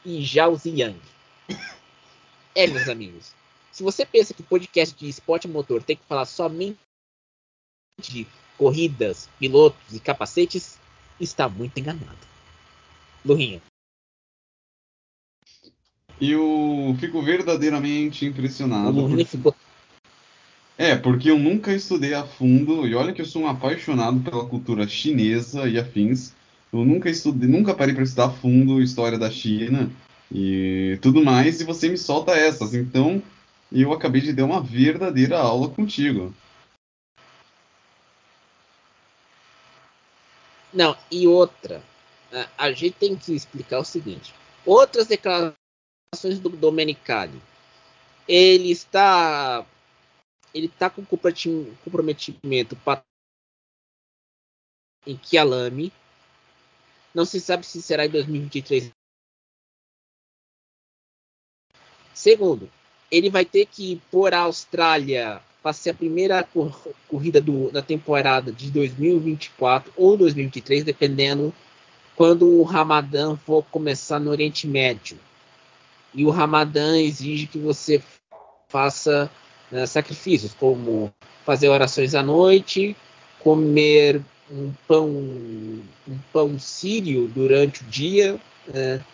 e 0.04 0.24
Zhao 0.24 0.56
Ziyang. 0.56 1.00
É, 2.58 2.66
meus 2.66 2.88
amigos, 2.88 3.34
se 3.70 3.82
você 3.82 4.06
pensa 4.06 4.32
que 4.32 4.40
o 4.40 4.46
podcast 4.46 4.96
de 4.96 5.06
esporte 5.06 5.46
motor 5.46 5.82
tem 5.82 5.94
que 5.94 6.06
falar 6.06 6.24
somente 6.24 6.78
de 8.00 8.26
corridas, 8.58 9.28
pilotos 9.38 9.94
e 9.94 10.00
capacetes, 10.00 10.78
está 11.18 11.48
muito 11.48 11.78
enganado. 11.78 12.18
Lurinha. 13.24 13.60
Eu 16.20 16.96
fico 16.98 17.20
verdadeiramente 17.22 18.24
impressionado. 18.24 19.04
O 19.04 19.08
porque... 19.08 19.24
ficou... 19.24 19.54
É, 20.78 20.94
porque 20.94 21.30
eu 21.30 21.38
nunca 21.38 21.72
estudei 21.72 22.12
a 22.12 22.24
fundo, 22.24 22.86
e 22.86 22.94
olha 22.94 23.12
que 23.12 23.22
eu 23.22 23.26
sou 23.26 23.42
um 23.42 23.48
apaixonado 23.48 24.20
pela 24.20 24.46
cultura 24.46 24.86
chinesa 24.86 25.66
e 25.66 25.78
afins. 25.78 26.34
Eu 26.70 26.84
nunca 26.84 27.08
estudei, 27.08 27.48
nunca 27.48 27.74
parei 27.74 27.94
para 27.94 28.04
estudar 28.04 28.26
a 28.26 28.30
fundo 28.30 28.76
a 28.76 28.82
história 28.82 29.18
da 29.18 29.30
China 29.30 29.90
e 30.30 30.98
tudo 31.00 31.24
mais, 31.24 31.60
e 31.60 31.64
você 31.64 31.88
me 31.88 31.96
solta 31.96 32.32
essas. 32.32 32.74
Então, 32.74 33.22
eu 33.72 33.92
acabei 33.92 34.20
de 34.20 34.34
dar 34.34 34.44
uma 34.44 34.60
verdadeira 34.60 35.38
aula 35.38 35.70
contigo. 35.70 36.34
Não, 40.72 40.96
e 41.10 41.26
outra, 41.26 41.82
a 42.58 42.72
gente 42.72 42.96
tem 42.96 43.16
que 43.16 43.34
explicar 43.34 43.78
o 43.78 43.84
seguinte: 43.84 44.34
outras 44.64 45.06
declarações 45.06 46.38
do 46.40 46.48
Domenicali, 46.50 47.40
ele 48.28 48.70
está 48.70 49.64
ele 50.52 50.66
está 50.66 50.88
com 50.88 51.04
comprometimento 51.04 52.76
em 55.06 55.16
Kialami. 55.16 55.92
Não 57.14 57.24
se 57.24 57.40
sabe 57.40 57.64
se 57.64 57.80
será 57.80 58.06
em 58.06 58.10
2023. 58.10 58.90
Segundo, 62.14 62.70
ele 63.10 63.30
vai 63.30 63.44
ter 63.44 63.66
que 63.66 63.92
ir 63.92 64.02
por 64.10 64.32
a 64.32 64.40
Austrália 64.40 65.42
para 65.66 65.72
ser 65.72 65.90
a 65.90 65.94
primeira 65.94 66.44
cor 66.44 66.80
corrida 67.08 67.40
do, 67.40 67.72
da 67.72 67.82
temporada 67.82 68.52
de 68.52 68.70
2024 68.70 69.92
ou 69.96 70.16
2023, 70.16 70.84
dependendo 70.84 71.52
quando 72.14 72.48
o 72.48 72.62
Ramadã 72.62 73.34
for 73.34 73.64
começar 73.64 74.20
no 74.20 74.30
Oriente 74.30 74.64
Médio. 74.68 75.18
E 76.14 76.24
o 76.24 76.30
Ramadã 76.30 76.96
exige 76.96 77.48
que 77.48 77.58
você 77.58 78.00
faça 78.68 79.28
né, 79.68 79.86
sacrifícios, 79.86 80.54
como 80.54 81.12
fazer 81.44 81.68
orações 81.68 82.14
à 82.14 82.22
noite, 82.22 82.96
comer 83.40 84.22
um 84.48 84.72
pão, 84.86 85.08
um 85.08 86.18
pão 86.32 86.56
sírio 86.60 87.26
durante 87.26 87.82
o 87.82 87.86
dia, 87.86 88.40
né, 88.72 89.04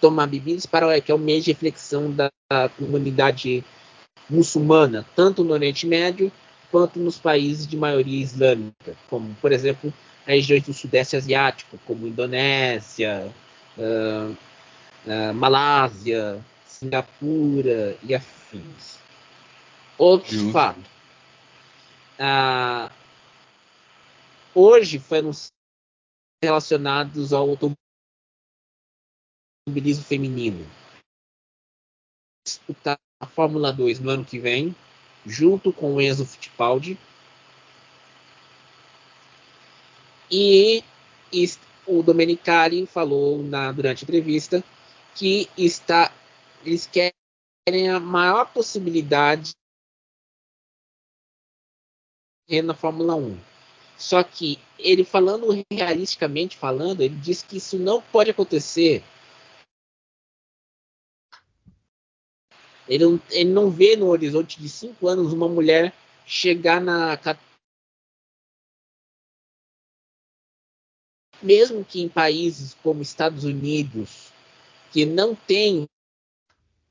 tomar 0.00 0.26
bebidas 0.26 0.64
para 0.64 0.98
que 1.02 1.12
é 1.12 1.14
o 1.14 1.18
mês 1.18 1.44
de 1.44 1.52
reflexão 1.52 2.10
da 2.10 2.30
comunidade 2.78 3.62
muçulmana, 4.32 5.06
tanto 5.14 5.44
no 5.44 5.52
Oriente 5.52 5.86
Médio 5.86 6.32
quanto 6.70 6.98
nos 6.98 7.18
países 7.18 7.66
de 7.66 7.76
maioria 7.76 8.22
islâmica, 8.22 8.96
como, 9.08 9.34
por 9.34 9.52
exemplo, 9.52 9.92
regiões 10.26 10.62
do 10.62 10.72
Sudeste 10.72 11.16
Asiático, 11.16 11.78
como 11.86 12.06
Indonésia, 12.06 13.30
uh, 13.76 14.32
uh, 14.32 15.34
Malásia, 15.34 16.42
Singapura 16.66 17.96
e 18.02 18.14
afins. 18.14 18.98
Outro 19.98 20.32
Justo. 20.32 20.52
fato. 20.52 20.80
Uh, 22.18 22.90
hoje 24.54 24.98
foi 24.98 25.20
relacionados 26.42 27.32
ao 27.32 27.50
automobilismo 29.66 30.04
feminino. 30.04 30.66
Disputar 32.44 32.98
a 33.22 33.26
Fórmula 33.26 33.72
2 33.72 34.00
no 34.00 34.10
ano 34.10 34.24
que 34.24 34.36
vem, 34.36 34.74
junto 35.24 35.72
com 35.72 35.94
o 35.94 36.00
Enzo 36.00 36.26
Fittipaldi. 36.26 36.98
E, 40.28 40.82
e 41.32 41.50
o 41.86 42.02
Domenicali 42.02 42.84
falou 42.84 43.40
na, 43.40 43.70
durante 43.70 44.02
a 44.02 44.04
entrevista 44.04 44.64
que 45.14 45.48
está, 45.56 46.12
eles 46.64 46.86
querem 46.86 47.88
a 47.88 48.00
maior 48.00 48.52
possibilidade 48.52 49.52
na 52.64 52.74
Fórmula 52.74 53.14
1. 53.14 53.38
Só 53.96 54.22
que 54.24 54.58
ele 54.78 55.04
falando 55.04 55.64
realisticamente 55.70 56.56
falando, 56.56 57.02
ele 57.02 57.14
diz 57.14 57.40
que 57.40 57.58
isso 57.58 57.78
não 57.78 58.02
pode 58.02 58.30
acontecer 58.30 59.04
Ele 62.88 63.04
não, 63.04 63.22
ele 63.30 63.50
não 63.50 63.70
vê 63.70 63.96
no 63.96 64.08
horizonte 64.08 64.60
de 64.60 64.68
cinco 64.68 65.08
anos 65.08 65.32
uma 65.32 65.48
mulher 65.48 65.94
chegar 66.26 66.80
na. 66.80 67.18
Mesmo 71.42 71.84
que 71.84 72.00
em 72.00 72.08
países 72.08 72.74
como 72.82 73.02
Estados 73.02 73.44
Unidos, 73.44 74.32
que 74.92 75.04
não 75.04 75.34
tem 75.34 75.86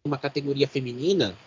uma 0.06 0.18
categoria 0.18 0.68
feminina, 0.68 1.38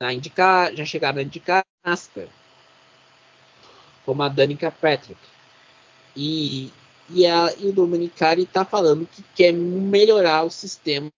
a 0.00 0.12
indicar, 0.12 0.74
já 0.74 0.84
chegaram 0.84 1.18
a 1.18 1.22
indicar 1.22 1.64
NASCAR, 1.84 2.28
como 4.04 4.22
a 4.22 4.28
Danica 4.28 4.70
Patrick. 4.70 5.20
E, 6.14 6.72
e, 7.10 7.26
a, 7.26 7.52
e 7.58 7.68
o 7.68 7.72
Dominicari 7.72 8.42
está 8.42 8.64
falando 8.64 9.06
que 9.06 9.22
quer 9.34 9.52
melhorar 9.52 10.44
o 10.44 10.50
sistema 10.50 11.10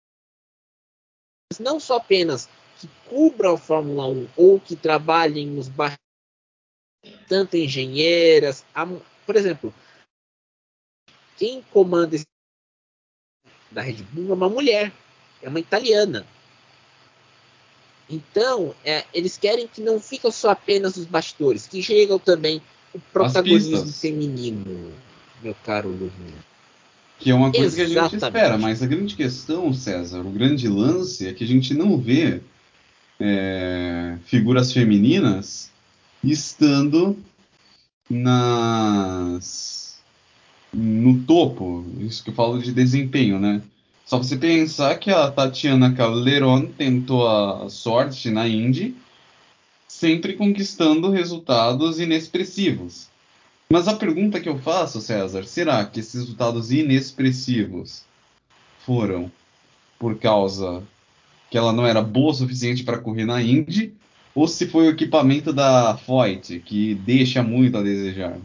não 1.59 1.81
só 1.81 1.97
apenas 1.97 2.49
que 2.79 2.89
cubram 3.09 3.55
a 3.55 3.59
Fórmula 3.59 4.07
1 4.07 4.29
ou 4.37 4.61
que 4.61 4.77
trabalhem 4.77 5.47
nos 5.47 5.69
bar... 5.69 5.99
tanto 7.27 7.57
engenheiras, 7.57 8.65
a... 8.75 8.87
por 9.25 9.35
exemplo, 9.35 9.75
quem 11.37 11.63
comanda 11.63 12.17
esse... 12.17 12.27
da 13.71 13.81
Red 13.81 14.03
Bull 14.13 14.31
é 14.31 14.35
uma 14.35 14.49
mulher, 14.49 14.93
é 15.43 15.49
uma 15.49 15.61
italiana. 15.61 16.27
Então, 18.11 18.75
é, 18.85 19.05
eles 19.13 19.37
querem 19.37 19.67
que 19.67 19.81
não 19.81 20.01
fiquem 20.01 20.31
só 20.31 20.51
apenas 20.51 20.97
os 20.97 21.05
bastidores, 21.05 21.67
que 21.67 21.83
chegam 21.83 22.19
também 22.19 22.63
o 22.95 23.01
protagonismo 23.01 23.93
feminino, 23.93 24.95
meu 25.43 25.55
caro 25.55 25.89
Lurinho. 25.89 26.48
Que 27.19 27.31
é 27.31 27.35
uma 27.35 27.51
coisa 27.51 27.67
Exatamente. 27.67 27.95
que 27.95 27.99
a 27.99 28.03
gente 28.09 28.25
espera, 28.25 28.59
mas 28.59 28.83
a 28.83 28.87
grande 28.87 29.17
questão, 29.17 29.73
César, 29.75 30.21
o 30.21 30.31
grande 30.31 30.69
lance 30.69 31.27
é 31.27 31.33
que 31.33 31.43
a 31.43 31.47
gente 31.47 31.75
não 31.75 31.99
vê 31.99 32.41
é, 33.19 34.17
figuras 34.25 34.73
femininas 34.73 35.71
estando 36.23 37.17
nas 38.09 39.99
no 40.73 41.23
topo, 41.23 41.85
isso 42.01 42.23
que 42.23 42.31
eu 42.31 42.35
falo 42.35 42.61
de 42.61 42.73
desempenho, 42.73 43.41
né? 43.41 43.63
Só 44.05 44.19
você 44.19 44.37
pensar 44.37 44.97
que 44.97 45.11
a 45.11 45.31
Tatiana 45.31 45.93
Calderon 45.93 46.67
tentou 46.67 47.29
a 47.29 47.69
sorte 47.69 48.31
na 48.31 48.47
Indy, 48.47 48.95
sempre 49.87 50.35
conquistando 50.35 51.11
resultados 51.11 51.99
inexpressivos. 51.99 53.09
Mas 53.71 53.87
a 53.87 53.95
pergunta 53.95 54.41
que 54.41 54.49
eu 54.49 54.59
faço, 54.59 54.99
César, 54.99 55.45
será 55.45 55.85
que 55.85 56.01
esses 56.01 56.15
resultados 56.15 56.73
inexpressivos 56.73 58.03
foram 58.87 59.31
por 59.99 60.19
causa 60.19 60.83
que 61.51 61.59
ela 61.59 61.71
não 61.71 61.87
era 61.87 62.01
boa 62.01 62.31
o 62.31 62.35
suficiente 62.35 62.83
para 62.83 62.99
correr 62.99 63.27
na 63.27 63.43
Indy, 63.43 63.95
ou 64.35 64.49
se 64.49 64.67
foi 64.67 64.87
o 64.87 64.91
equipamento 64.91 65.53
da 65.53 65.99
Foyt 65.99 66.61
que 66.61 66.95
deixa 66.95 67.43
muito 67.43 67.77
a 67.77 67.83
desejar? 67.83 68.39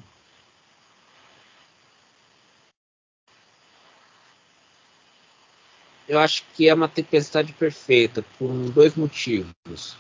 Eu 6.06 6.20
acho 6.20 6.44
que 6.54 6.68
é 6.68 6.74
uma 6.74 6.90
tempestade 6.90 7.54
perfeita 7.54 8.26
por 8.38 8.50
dois 8.72 8.94
motivos. 8.96 9.96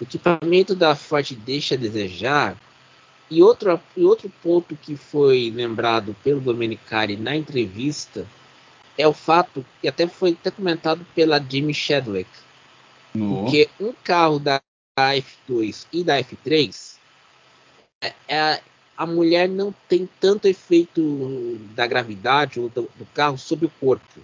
O 0.00 0.02
equipamento 0.02 0.74
da 0.74 0.96
Ford 0.96 1.30
deixa 1.44 1.76
a 1.76 1.78
desejar 1.78 2.56
e 3.34 3.42
outro, 3.42 3.80
e 3.96 4.04
outro 4.04 4.32
ponto 4.42 4.76
que 4.76 4.94
foi 4.96 5.50
lembrado 5.54 6.14
pelo 6.22 6.40
Domenicali 6.40 7.16
na 7.16 7.34
entrevista 7.34 8.26
é 8.96 9.08
o 9.08 9.12
fato, 9.12 9.66
que 9.80 9.88
até 9.88 10.06
foi 10.06 10.30
até 10.30 10.52
comentado 10.52 11.04
pela 11.16 11.40
Jimmy 11.40 11.74
Shadwick, 11.74 12.30
no. 13.12 13.40
porque 13.40 13.68
um 13.80 13.92
carro 14.04 14.38
da 14.38 14.62
F2 14.96 15.86
e 15.92 16.04
da 16.04 16.22
F3, 16.22 16.94
é, 18.00 18.12
é, 18.28 18.60
a 18.96 19.04
mulher 19.04 19.48
não 19.48 19.74
tem 19.88 20.08
tanto 20.20 20.46
efeito 20.46 21.58
da 21.74 21.88
gravidade 21.88 22.60
ou 22.60 22.68
do, 22.68 22.82
do 22.94 23.04
carro 23.12 23.36
sobre 23.36 23.66
o 23.66 23.72
corpo, 23.80 24.20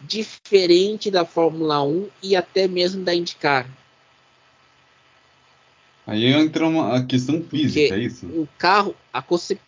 diferente 0.00 1.08
da 1.08 1.24
Fórmula 1.24 1.84
1 1.84 2.08
e 2.20 2.34
até 2.34 2.66
mesmo 2.66 3.04
da 3.04 3.14
IndyCar. 3.14 3.68
Aí 6.10 6.26
entra 6.26 6.66
uma 6.66 6.96
a 6.96 7.06
questão 7.06 7.40
física, 7.40 7.94
é 7.94 8.00
isso? 8.00 8.26
O 8.26 8.48
carro, 8.58 8.96
a 9.12 9.22
concepção. 9.22 9.64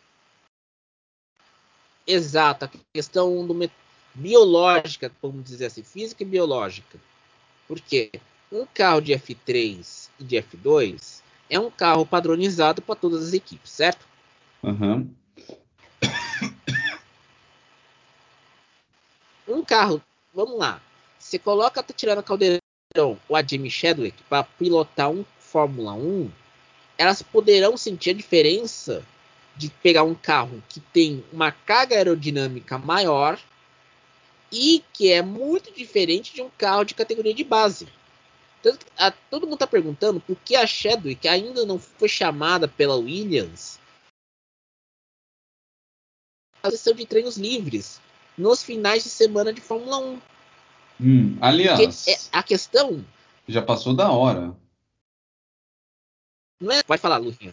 Exato, 2.04 2.64
a 2.64 2.70
questão 2.92 3.46
do 3.46 3.70
biológica, 4.12 5.12
vamos 5.22 5.44
dizer 5.44 5.66
assim, 5.66 5.84
física 5.84 6.24
e 6.24 6.26
biológica. 6.26 6.98
Porque 7.68 8.10
um 8.50 8.66
carro 8.66 9.00
de 9.00 9.12
F3 9.12 10.08
e 10.18 10.24
de 10.24 10.34
F2 10.34 11.20
é 11.48 11.60
um 11.60 11.70
carro 11.70 12.04
padronizado 12.04 12.82
para 12.82 12.96
todas 12.96 13.28
as 13.28 13.32
equipes, 13.32 13.70
certo? 13.70 14.04
Uhum. 14.64 15.08
Um 19.46 19.64
carro, 19.64 20.02
vamos 20.34 20.58
lá. 20.58 20.82
Você 21.20 21.38
coloca 21.38 21.78
a 21.78 21.84
Tatiana 21.84 22.20
Caldeirão 22.20 22.58
ou 22.96 23.36
a 23.36 23.44
Jamie 23.44 23.70
Chadwick 23.70 24.20
para 24.24 24.42
pilotar 24.42 25.08
um 25.08 25.24
Fórmula 25.52 25.92
1, 25.92 26.30
elas 26.96 27.20
poderão 27.20 27.76
sentir 27.76 28.10
a 28.10 28.14
diferença 28.14 29.04
de 29.54 29.68
pegar 29.68 30.02
um 30.02 30.14
carro 30.14 30.62
que 30.66 30.80
tem 30.80 31.22
uma 31.30 31.52
carga 31.52 31.94
aerodinâmica 31.94 32.78
maior 32.78 33.38
e 34.50 34.82
que 34.94 35.12
é 35.12 35.20
muito 35.20 35.70
diferente 35.72 36.32
de 36.34 36.40
um 36.40 36.48
carro 36.56 36.84
de 36.84 36.94
categoria 36.94 37.34
de 37.34 37.44
base. 37.44 37.86
Tanto 38.62 38.86
a, 38.96 39.10
todo 39.10 39.42
mundo 39.42 39.54
está 39.54 39.66
perguntando 39.66 40.20
por 40.20 40.36
que 40.36 40.56
a 40.56 40.66
Chadwick 40.66 41.28
ainda 41.28 41.66
não 41.66 41.78
foi 41.78 42.08
chamada 42.08 42.66
pela 42.66 42.96
Williams 42.96 43.78
a 46.62 46.70
sessão 46.70 46.94
de 46.94 47.04
treinos 47.04 47.36
livres 47.36 48.00
nos 48.38 48.62
finais 48.62 49.02
de 49.02 49.10
semana 49.10 49.52
de 49.52 49.60
Fórmula 49.60 49.98
1. 49.98 50.20
Hum, 51.00 51.36
aliás, 51.40 52.06
é, 52.06 52.16
a 52.30 52.42
questão 52.42 53.04
já 53.48 53.60
passou 53.60 53.92
da 53.94 54.10
hora. 54.10 54.56
Não 56.62 56.72
é? 56.72 56.82
Pode 56.84 57.02
falar, 57.02 57.18
Luquinha. 57.18 57.52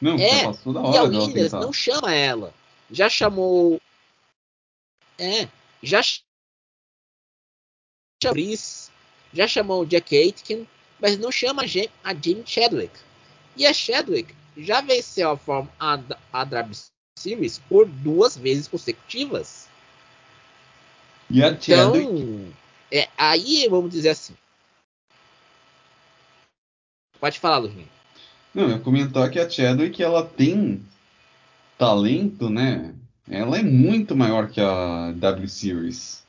Não, 0.00 0.18
é, 0.18 0.44
passou 0.44 0.72
da 0.72 0.80
hora. 0.80 0.94
E 0.94 0.98
a 0.98 1.02
Williams 1.04 1.52
não 1.52 1.72
chama 1.72 2.12
ela. 2.12 2.52
Já 2.90 3.08
chamou. 3.08 3.80
É, 5.16 5.48
já 5.82 6.00
Chris, 8.20 8.90
já 9.32 9.46
chamou 9.46 9.82
o 9.82 9.86
Jack 9.86 10.16
Aitken, 10.16 10.68
mas 11.00 11.16
não 11.16 11.30
chama 11.30 11.62
a 11.62 12.14
Jim 12.14 12.42
Chadwick. 12.44 12.98
E 13.56 13.64
a 13.64 13.72
Chadwick 13.72 14.34
já 14.56 14.80
venceu 14.80 15.30
a 15.30 15.36
forma 15.36 15.70
a, 15.78 15.94
a 16.32 16.68
Series 17.16 17.58
por 17.58 17.86
duas 17.86 18.36
vezes 18.36 18.66
consecutivas. 18.68 19.68
E 21.30 21.42
a 21.42 21.48
então, 21.48 21.60
Chadwick? 21.60 22.54
É, 22.90 23.08
aí 23.16 23.66
vamos 23.68 23.90
dizer 23.90 24.10
assim. 24.10 24.36
Pode 27.18 27.38
falar, 27.38 27.58
Luquinha. 27.58 27.95
Não, 28.56 28.70
eu 28.70 28.80
comentar 28.80 29.30
que 29.30 29.38
a 29.38 29.46
Chadwick 29.50 30.02
ela 30.02 30.24
tem 30.24 30.82
talento, 31.76 32.48
né? 32.48 32.94
Ela 33.28 33.58
é 33.58 33.62
muito 33.62 34.16
maior 34.16 34.48
que 34.48 34.62
a 34.62 35.12
W 35.12 35.46
Series. 35.46 36.24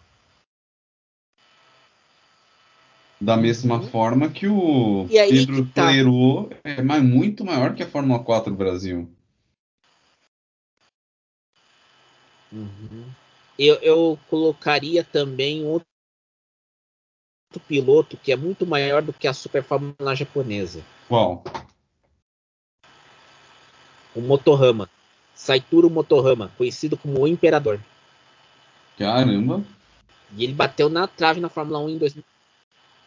Da 3.21 3.37
mesma 3.37 3.77
Uhum. 3.77 3.87
forma 3.87 4.29
que 4.29 4.45
o 4.45 5.07
Pedro 5.07 5.65
que 5.65 5.71
tá. 5.71 5.93
É 6.65 6.81
mais, 6.81 7.01
muito 7.01 7.45
maior 7.45 7.73
que 7.73 7.81
a 7.81 7.87
Fórmula 7.87 8.21
4 8.21 8.51
do 8.51 8.57
Brasil. 8.57 9.09
Uhum. 12.51 13.05
Eu, 13.57 13.75
eu 13.75 14.19
colocaria 14.29 15.01
também 15.01 15.63
outro 15.63 15.87
piloto 17.69 18.17
que 18.17 18.33
é 18.33 18.35
muito 18.35 18.67
maior 18.67 19.01
do 19.01 19.13
que 19.13 19.29
a 19.29 19.33
Super 19.33 19.63
Fórmula 19.63 20.13
japonesa. 20.13 20.83
Qual? 21.07 21.41
O 24.17 24.21
Motorama. 24.21 24.89
Saituro 25.35 25.91
Motorama, 25.91 26.51
conhecido 26.57 26.97
como 26.97 27.21
o 27.21 27.27
Imperador. 27.27 27.79
Caramba. 28.97 29.63
E 30.35 30.43
ele 30.43 30.53
bateu 30.53 30.89
na 30.89 31.07
trave 31.07 31.39
na 31.39 31.49
Fórmula 31.49 31.77
1 31.77 31.89
em 31.89 31.97
2000. 31.99 32.23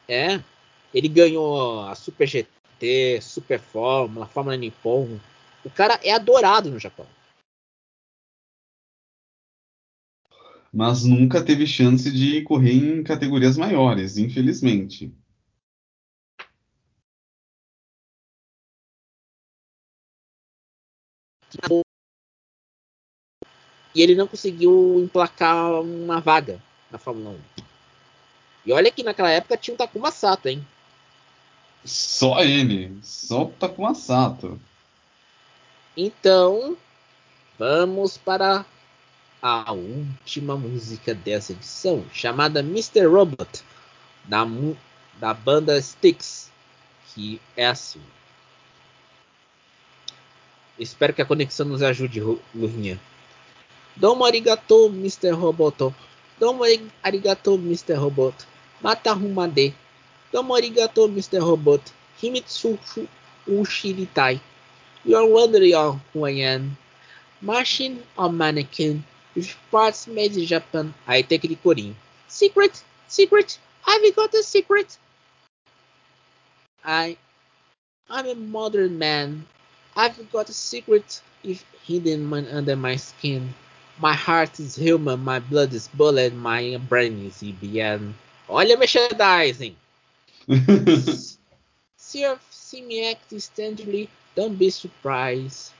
É. 0.06 0.40
Ele 0.94 1.08
ganhou 1.08 1.80
a 1.80 1.96
Super 1.96 2.28
GT, 2.28 3.20
Super 3.20 3.58
Fórmula, 3.58 4.26
Fórmula 4.26 4.56
Nippon. 4.56 5.18
O 5.64 5.70
cara 5.70 5.98
é 6.04 6.12
adorado 6.12 6.70
no 6.70 6.78
Japão. 6.78 7.06
Mas 10.72 11.04
nunca 11.04 11.42
teve 11.42 11.66
chance 11.66 12.08
de 12.12 12.42
correr 12.42 12.74
em 12.74 13.02
categorias 13.02 13.56
maiores, 13.56 14.16
infelizmente. 14.16 15.12
E 23.94 24.02
ele 24.02 24.14
não 24.14 24.26
conseguiu 24.26 25.00
emplacar 25.02 25.80
uma 25.80 26.20
vaga 26.20 26.60
na 26.90 26.98
Fórmula 26.98 27.30
1. 27.30 27.62
E 28.66 28.72
olha 28.72 28.90
que 28.90 29.02
naquela 29.02 29.30
época 29.30 29.56
tinha 29.56 29.74
o 29.74 29.78
Takuma 29.78 30.10
Sato, 30.10 30.48
hein? 30.48 30.66
Só 31.84 32.40
ele, 32.40 32.96
só 33.02 33.44
o 33.44 33.52
Takuma 33.52 33.94
Sato. 33.94 34.60
Então, 35.96 36.76
vamos 37.58 38.16
para 38.16 38.64
a 39.42 39.72
última 39.72 40.56
música 40.56 41.14
dessa 41.14 41.52
edição, 41.52 42.04
chamada 42.12 42.60
Mr. 42.60 43.06
Robot, 43.06 43.64
da, 44.24 44.46
da 45.18 45.34
banda 45.34 45.78
Styx, 45.78 46.50
que 47.08 47.40
é 47.56 47.66
assim. 47.66 48.00
Espero 50.78 51.12
que 51.12 51.22
a 51.22 51.26
conexão 51.26 51.66
nos 51.66 51.82
ajude, 51.82 52.20
Lurinha. 52.54 53.00
Domo 53.96 54.24
arigato, 54.24 54.88
Mr. 54.88 55.34
Roboto. 55.34 55.94
Domo 56.38 56.64
arigato, 57.04 57.58
Mr. 57.58 57.96
Robot. 58.00 58.34
Mata 58.82 59.14
Humade. 59.14 59.74
Domo 60.32 60.54
arigato, 60.54 61.08
Mr. 61.08 61.40
Robot. 61.40 61.82
Himitsu 62.20 62.78
Ushiritai. 63.48 64.40
You 65.04 65.16
are 65.16 65.26
wondering 65.26 65.72
who 66.12 66.24
I 66.24 66.30
am. 66.30 66.76
Machine 67.40 68.02
or 68.18 68.30
mannequin 68.30 69.02
with 69.34 69.54
parts 69.70 70.06
made 70.06 70.36
in 70.36 70.44
Japan. 70.44 70.92
I 71.06 71.22
take 71.22 71.42
the 71.42 71.56
corinho. 71.56 71.94
Secret, 72.28 72.82
secret, 73.08 73.58
I've 73.86 74.14
got 74.14 74.34
a 74.34 74.42
secret. 74.42 74.98
I, 76.84 77.16
I'm 78.08 78.26
a 78.26 78.34
modern 78.34 78.98
man. 78.98 79.46
I've 79.96 80.30
got 80.30 80.48
a 80.48 80.52
secret 80.52 81.22
if 81.42 81.64
hidden 81.84 82.32
under 82.32 82.76
my 82.76 82.96
skin. 82.96 83.54
My 84.00 84.14
heart 84.14 84.58
is 84.58 84.76
human, 84.76 85.20
my 85.20 85.40
blood 85.40 85.74
is 85.74 85.88
bullet, 85.88 86.32
my 86.32 86.80
brain 86.88 87.26
is 87.26 87.42
EBN. 87.42 88.14
Olha 88.48 88.78
merchandising! 88.78 89.76
see, 91.98 92.34
see 92.48 92.80
me 92.80 93.10
act 93.10 93.38
strangely, 93.38 94.08
don't 94.34 94.56
be 94.58 94.70
surprised. 94.70 95.72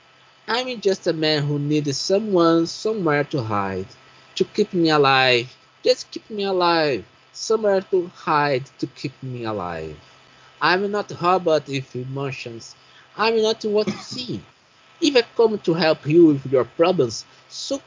I'm 0.47 0.79
just 0.81 1.07
a 1.07 1.13
man 1.13 1.41
who 1.41 1.57
needed 1.57 1.95
someone 1.95 2.67
somewhere 2.67 3.23
to 3.23 3.41
hide. 3.41 3.87
To 4.35 4.45
keep 4.45 4.71
me 4.71 4.89
alive. 4.91 5.49
Just 5.83 6.11
keep 6.11 6.29
me 6.29 6.43
alive. 6.43 7.03
Somewhere 7.33 7.81
to 7.89 8.05
hide 8.13 8.69
to 8.77 8.85
keep 8.85 9.13
me 9.23 9.45
alive. 9.45 9.97
I'm 10.61 10.91
not 10.91 11.09
a 11.09 11.15
robot 11.15 11.67
with 11.67 11.95
emotions. 11.95 12.75
I'm 13.17 13.41
not 13.41 13.65
what 13.65 13.87
you 13.87 13.97
see. 13.97 14.43
If 15.01 15.15
I 15.15 15.23
come 15.35 15.57
to 15.57 15.73
help 15.73 16.05
you 16.05 16.27
with 16.27 16.45
your 16.51 16.65
problems, 16.65 17.25
so 17.49 17.81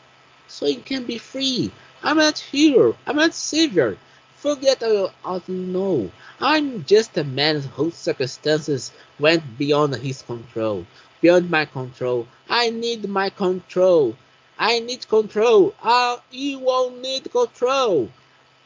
so 0.48 0.66
you 0.66 0.80
can 0.80 1.04
be 1.04 1.18
free. 1.18 1.70
I'm 2.02 2.18
not 2.18 2.38
hero. 2.38 2.96
I'm 3.06 3.16
not 3.16 3.34
savior. 3.34 3.96
Forget 4.36 4.82
all 4.82 5.42
you 5.46 5.54
know. 5.54 6.10
I'm 6.40 6.84
just 6.84 7.16
a 7.16 7.24
man 7.24 7.62
whose 7.62 7.94
circumstances 7.94 8.92
went 9.18 9.58
beyond 9.58 9.94
his 9.96 10.22
control 10.22 10.86
beyond 11.24 11.48
my 11.50 11.64
control. 11.64 12.28
I 12.50 12.68
need 12.68 13.08
my 13.08 13.30
control. 13.30 14.14
I 14.58 14.80
need 14.80 15.08
control. 15.08 15.74
Uh, 15.82 16.18
you 16.30 16.58
won't 16.58 17.00
need 17.00 17.32
control. 17.32 18.10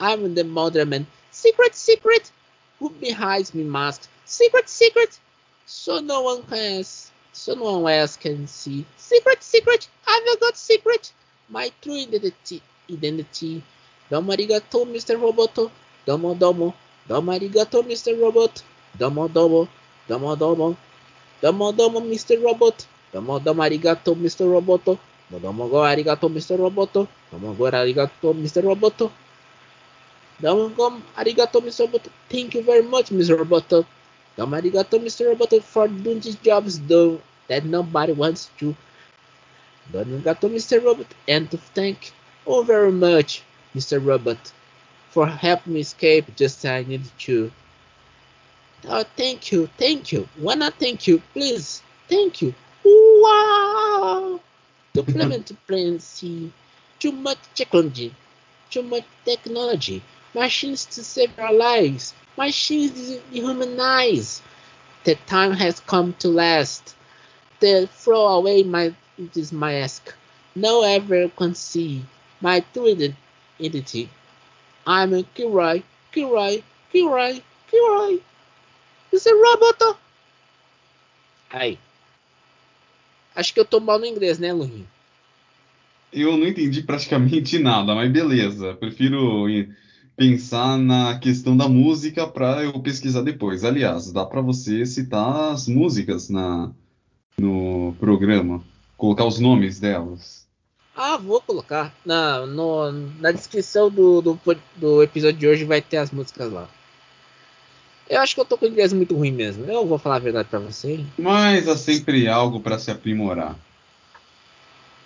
I'm 0.01 0.35
the 0.35 0.43
modern 0.43 0.89
man. 0.89 1.07
Secret, 1.31 1.77
secret. 1.77 2.33
Who 2.81 2.91
behind 2.91 3.55
me 3.55 3.63
mask? 3.63 4.09
Secret, 4.25 4.69
secret. 4.69 5.21
So 5.67 6.01
no 6.01 6.23
one 6.23 6.43
can, 6.51 6.83
so 7.33 7.55
no 7.55 7.79
one 7.79 7.93
else 7.93 8.17
can 8.17 8.49
see. 8.49 8.85
Secret, 8.97 9.41
secret. 9.41 9.89
I've 10.09 10.41
got 10.41 10.57
secret. 10.57 11.13
My 11.51 11.73
true 11.83 11.97
identity, 11.97 12.63
identity. 12.91 13.63
Domo 14.11 14.33
arigato, 14.33 14.85
Mr. 14.87 15.17
Roboto. 15.21 15.71
Domo, 16.07 16.35
domo. 16.35 16.75
Domo 17.09 17.33
arigato, 17.33 17.83
Mr. 17.85 18.19
Robot. 18.21 18.63
Domo, 18.99 19.29
domo. 19.29 19.69
Domo, 20.09 20.37
domo. 20.37 20.77
Domo 21.43 21.73
domo 21.73 22.01
Mr. 22.03 22.35
Robot. 22.43 22.87
Domo 23.15 23.39
domo 23.39 23.63
arigato 23.63 24.15
Mr. 24.17 24.47
Roboto. 24.51 24.99
Domo 25.31 25.69
go 25.69 25.85
arigato 25.85 26.29
Mr. 26.29 26.59
Roboto. 26.59 27.07
Domo 27.31 27.55
go 27.55 27.67
arigato 27.71 28.35
Mr. 28.35 28.63
Roboto. 28.65 29.13
Domo 30.41 30.69
go 30.71 30.91
arigato 31.17 31.61
Mr. 31.63 31.87
Roboto. 31.89 32.11
Thank 32.31 32.55
you 32.57 32.63
very 32.63 32.83
much 32.83 33.11
Mr. 33.11 33.39
Roboto. 33.39 33.87
Domo 34.37 34.57
arigato 34.57 34.99
Mr. 34.99 35.31
Roboto 35.35 35.63
for 35.63 35.89
doing 35.89 36.21
these 36.21 36.37
jobs 36.37 36.81
though 36.81 37.21
that 37.49 37.65
nobody 37.65 38.13
wants 38.13 38.51
to. 38.59 38.75
Domo 39.93 40.05
arigato 40.05 40.49
Mr. 40.51 40.83
Robot. 40.83 41.07
And 41.27 41.51
to 41.51 41.57
thank 41.57 42.13
oh 42.47 42.63
very 42.63 42.93
much 42.93 43.43
Mr. 43.75 44.05
Robot 44.05 44.53
for 45.11 45.27
helping 45.27 45.75
me 45.75 45.81
escape 45.81 46.37
just 46.37 46.65
as 46.65 46.71
I 46.71 46.83
needed 46.83 47.11
to. 47.19 47.51
Oh, 48.87 49.05
thank 49.17 49.51
you, 49.51 49.69
thank 49.79 50.13
you. 50.13 50.29
Wanna 50.39 50.71
thank 50.71 51.07
you, 51.07 51.21
please. 51.33 51.83
Thank 52.09 52.43
you. 52.43 52.55
Wow! 52.85 54.41
Complement 54.95 55.51
plan 55.67 55.99
C. 56.01 56.53
Too 56.99 57.13
much 57.13 57.39
technology. 57.55 58.15
Too 58.71 58.83
much 58.83 59.05
technology. 59.25 60.03
Machines 60.35 60.85
to 60.87 61.03
save 61.05 61.37
our 61.39 61.53
lives. 61.53 62.15
Machines 62.37 62.93
to 62.93 63.21
dehumanize. 63.33 64.41
The 65.05 65.15
time 65.27 65.53
has 65.53 65.81
come 65.81 66.15
to 66.21 66.29
last. 66.29 66.95
The 67.61 67.89
throw 67.93 68.27
away 68.29 68.63
my 68.63 68.95
this 69.33 69.53
mask. 69.53 70.15
No 70.55 70.83
ever 70.83 71.29
can 71.37 71.55
see 71.55 72.05
my 72.41 72.61
true 72.73 72.89
identity. 73.61 74.09
I'm 74.87 75.13
a 75.15 75.23
Kirai, 75.23 75.83
Kirai, 76.13 76.63
Kirai, 76.93 77.43
Kirai. 77.71 78.21
Isso 79.13 79.29
é 79.29 79.33
Roboto. 79.33 79.97
Aí. 81.51 81.79
Acho 83.35 83.55
que 83.55 83.61
eu 83.61 83.65
tô 83.65 83.81
mal 83.81 83.99
no 83.99 84.07
inglês, 84.07 84.39
né, 84.39 84.53
Lurinho? 84.53 84.87
Eu 86.13 86.37
não 86.37 86.47
entendi 86.47 86.83
praticamente 86.83 87.59
nada, 87.59 87.95
mas 87.95 88.11
beleza. 88.11 88.75
Prefiro 88.75 89.47
pensar 90.17 90.77
na 90.79 91.19
questão 91.19 91.57
da 91.57 91.69
música 91.69 92.27
para 92.27 92.65
eu 92.65 92.81
pesquisar 92.81 93.23
depois. 93.23 93.63
Aliás, 93.65 94.11
dá 94.11 94.25
para 94.25 94.41
você 94.41 94.85
citar 94.85 95.53
as 95.53 95.69
músicas 95.69 96.29
na, 96.29 96.73
no 97.39 97.95
programa, 98.01 98.65
colocar 98.99 99.25
os 99.25 99.39
nomes 99.39 99.81
delas. 99.81 100.47
Ah, 100.95 101.17
vou 101.17 101.41
colocar. 101.41 101.95
Na, 102.05 102.45
no, 102.45 102.91
na 103.21 103.31
descrição 103.31 103.89
do, 103.89 104.21
do, 104.21 104.41
do 104.77 105.03
episódio 105.03 105.39
de 105.39 105.47
hoje 105.47 105.65
vai 105.65 105.81
ter 105.81 105.97
as 105.99 106.11
músicas 106.11 106.53
lá. 106.53 106.69
Eu 108.11 108.21
acho 108.21 108.35
que 108.35 108.41
eu 108.41 108.45
tô 108.45 108.59
com 108.59 108.67
inglês 108.67 108.93
muito 108.93 109.15
ruim 109.15 109.31
mesmo. 109.31 109.65
Eu 109.67 109.87
vou 109.87 109.99
falar 109.99 110.17
a 110.17 110.21
verdade 110.21 110.49
para 110.49 110.59
você. 110.59 111.05
Mas 111.17 111.69
há 111.69 111.77
sempre 111.77 112.27
algo 112.27 112.61
para 112.61 112.79
se 112.79 112.91
aprimorar. 112.91 113.57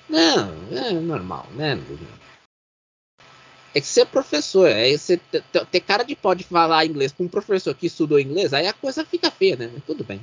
Não, 0.08 0.52
é 0.70 0.92
normal, 0.92 1.46
né? 1.54 1.78
É 3.74 3.80
que 3.80 3.86
ser 3.86 4.06
professor, 4.06 4.68
é 4.68 4.96
você 4.96 5.18
ter 5.70 5.80
cara 5.80 6.04
de 6.04 6.14
pode 6.14 6.44
falar 6.44 6.84
inglês 6.84 7.12
com 7.12 7.24
um 7.24 7.28
professor 7.28 7.74
que 7.74 7.86
estudou 7.86 8.20
inglês, 8.20 8.52
aí 8.52 8.66
a 8.66 8.72
coisa 8.74 9.04
fica 9.04 9.30
feia, 9.30 9.56
né? 9.56 9.70
Tudo 9.86 10.04
bem. 10.04 10.20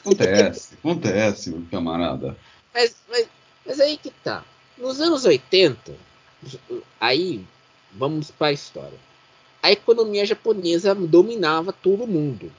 Acontece, 0.00 0.74
acontece, 0.74 1.50
meu 1.50 1.62
camarada. 1.70 2.36
Mas, 2.74 2.96
mas, 3.08 3.28
mas 3.64 3.80
aí 3.80 3.96
que 3.96 4.10
tá. 4.10 4.44
Nos 4.76 5.00
anos 5.00 5.24
80, 5.24 5.94
aí 7.00 7.46
vamos 7.92 8.32
para 8.32 8.48
a 8.48 8.52
história. 8.52 8.98
a 9.62 9.70
economia 9.70 10.26
japonesa 10.26 10.94
dominava 10.94 11.72
todo 11.72 12.06
mundo, 12.06 12.52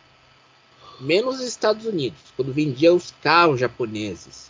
menos 0.99 1.35
os 1.35 1.45
Estados 1.45 1.85
Unidos, 1.85 2.19
quando 2.35 2.53
vendia 2.53 2.93
os 2.93 3.13
carros 3.21 3.59
japoneses. 3.59 4.49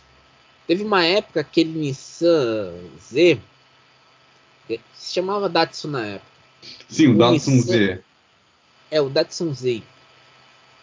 Teve 0.66 0.84
uma 0.84 1.04
época 1.04 1.44
que 1.44 1.60
aquele 1.60 1.78
Nissan 1.78 2.72
Z 3.00 3.40
se 4.94 5.14
chamava 5.14 5.48
Datsun 5.48 5.88
na 5.88 6.06
época. 6.06 6.32
Sim, 6.88 7.08
o, 7.08 7.14
o 7.14 7.18
Datsun 7.18 7.50
Nissan, 7.50 7.72
Z. 7.72 8.04
É, 8.90 9.00
o 9.00 9.08
Datsun 9.08 9.54
Z. 9.54 9.82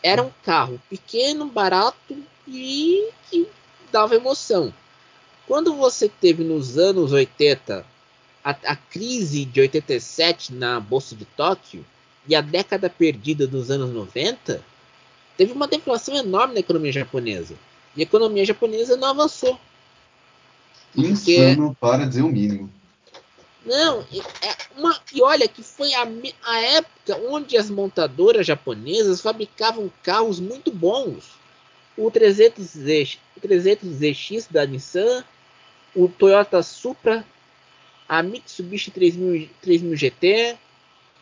Era 0.02 0.22
um 0.22 0.32
carro 0.44 0.82
pequeno, 0.90 1.46
barato 1.46 2.18
e 2.48 3.10
que 3.30 3.48
dava 3.94 4.16
emoção. 4.16 4.74
Quando 5.48 5.76
você 5.76 6.10
teve 6.10 6.44
nos 6.44 6.78
anos 6.80 7.12
80 7.12 7.86
a, 8.44 8.50
a 8.50 8.76
crise 8.76 9.46
de 9.46 9.62
87 9.62 10.54
na 10.54 10.80
Bolsa 10.80 11.16
de 11.16 11.26
Tóquio 11.26 11.86
e 12.28 12.36
a 12.36 12.42
década 12.42 12.90
perdida 12.90 13.46
dos 13.46 13.70
anos 13.70 13.94
90, 13.94 14.62
teve 15.38 15.54
uma 15.54 15.68
deflação 15.68 16.16
enorme 16.16 16.56
na 16.56 16.60
economia 16.60 16.92
japonesa. 16.92 17.56
E 17.96 18.02
a 18.02 18.04
economia 18.04 18.44
japonesa 18.44 18.98
não 18.98 19.10
avançou. 19.10 19.60
Insano 20.96 21.68
porque... 21.68 21.78
para 21.80 22.06
dizer 22.06 22.24
o 22.24 22.30
mínimo. 22.30 22.70
Não, 23.66 24.02
é 24.02 24.56
uma, 24.78 25.00
e 25.14 25.22
olha 25.22 25.48
que 25.48 25.64
foi 25.64 25.94
a, 25.94 26.06
a 26.44 26.60
época 26.60 27.18
onde 27.30 27.58
as 27.58 27.70
montadoras 27.70 28.46
japonesas 28.46 29.22
fabricavam 29.22 29.90
carros 30.02 30.40
muito 30.40 30.70
bons. 30.72 31.43
O 31.98 32.10
300Z, 32.10 33.20
o 33.38 33.42
300ZX 33.42 34.48
da 34.50 34.66
Nissan, 34.66 35.24
o 35.96 36.08
Toyota 36.08 36.64
Supra 36.64 37.26
a 38.08 38.22
Mitsubishi 38.22 38.92
3000, 38.92 39.50
3000 39.62 39.96
GT. 39.96 40.58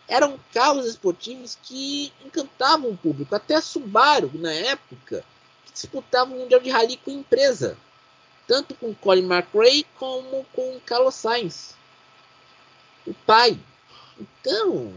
Eram 0.07 0.37
carros 0.53 0.85
esportivos 0.85 1.57
que 1.63 2.11
encantavam 2.25 2.89
o 2.89 2.97
público. 2.97 3.33
Até 3.33 3.55
a 3.55 3.61
Subaru, 3.61 4.29
na 4.33 4.51
época, 4.51 5.23
disputava 5.73 6.33
o 6.33 6.37
Mundial 6.37 6.59
de 6.59 6.69
Rally 6.69 6.97
com 6.97 7.11
empresa. 7.11 7.77
Tanto 8.47 8.75
com 8.75 8.93
Colin 8.93 9.23
McRae 9.23 9.85
como 9.97 10.45
com 10.53 10.79
Carlos 10.85 11.15
Sainz. 11.15 11.75
O 13.07 13.13
pai. 13.13 13.57
Então, 14.19 14.93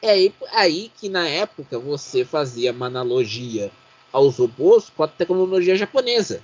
é 0.00 0.30
aí 0.52 0.90
que 0.98 1.10
na 1.10 1.28
época 1.28 1.78
você 1.78 2.24
fazia 2.24 2.72
uma 2.72 2.86
analogia 2.86 3.70
aos 4.12 4.38
robôs 4.38 4.90
com 4.90 5.02
a 5.02 5.08
tecnologia 5.08 5.76
japonesa, 5.76 6.40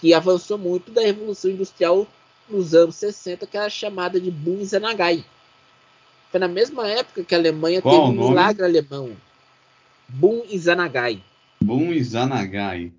que 0.00 0.12
avançou 0.12 0.58
muito 0.58 0.90
da 0.90 1.00
Revolução 1.00 1.50
Industrial 1.50 2.06
nos 2.48 2.74
anos 2.74 2.96
60, 2.96 3.46
que 3.46 3.56
era 3.56 3.70
chamada 3.70 4.20
de 4.20 4.30
Boom. 4.30 4.60
Foi 6.30 6.40
na 6.40 6.48
mesma 6.48 6.88
época 6.88 7.24
que 7.24 7.34
a 7.34 7.38
Alemanha 7.38 7.82
Qual 7.82 7.94
teve 7.94 8.18
um 8.18 8.28
milagre 8.28 8.64
alemão. 8.64 9.16
Boom 10.08 10.44
Izanagai. 10.48 11.22
Boom 11.60 11.92
Izanagai. 11.92 12.92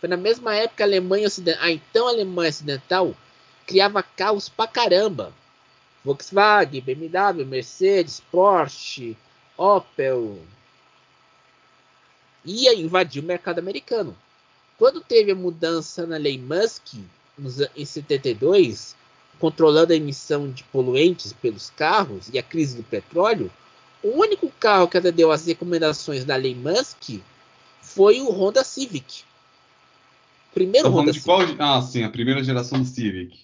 Foi 0.00 0.08
na 0.08 0.16
mesma 0.16 0.54
época 0.54 0.76
que 0.76 0.82
a 0.82 0.86
Alemanha 0.86 1.26
Ocidental, 1.26 1.64
a 1.64 1.70
então 1.70 2.08
Alemanha 2.08 2.50
Ocidental, 2.50 3.14
criava 3.66 4.02
carros 4.02 4.48
pra 4.48 4.66
caramba. 4.66 5.32
Volkswagen, 6.04 6.80
BMW, 6.80 7.44
Mercedes, 7.44 8.22
Porsche, 8.30 9.16
Opel. 9.56 10.38
Ia 12.48 12.74
invadir 12.74 13.22
o 13.22 13.26
mercado 13.26 13.58
americano. 13.58 14.16
Quando 14.78 15.02
teve 15.02 15.32
a 15.32 15.34
mudança 15.34 16.06
na 16.06 16.16
lei 16.16 16.38
Musk, 16.38 16.94
em 17.76 17.84
72, 17.84 18.96
controlando 19.38 19.92
a 19.92 19.96
emissão 19.96 20.50
de 20.50 20.64
poluentes 20.64 21.32
pelos 21.34 21.68
carros 21.68 22.30
e 22.32 22.38
a 22.38 22.42
crise 22.42 22.76
do 22.76 22.82
petróleo, 22.82 23.50
o 24.02 24.08
único 24.18 24.50
carro 24.58 24.88
que 24.88 24.96
atendeu 24.96 25.30
às 25.30 25.46
recomendações 25.46 26.24
da 26.24 26.36
lei 26.36 26.54
Musk 26.54 27.20
foi 27.82 28.22
o 28.22 28.30
Honda 28.30 28.64
Civic. 28.64 29.24
Primeiro 30.54 30.88
Honda 30.88 31.12
Civic. 31.12 31.26
Qual... 31.26 31.40
Ah, 31.58 31.82
sim, 31.82 32.02
a 32.02 32.08
primeira 32.08 32.42
geração 32.42 32.80
do 32.80 32.86
Civic. 32.86 33.38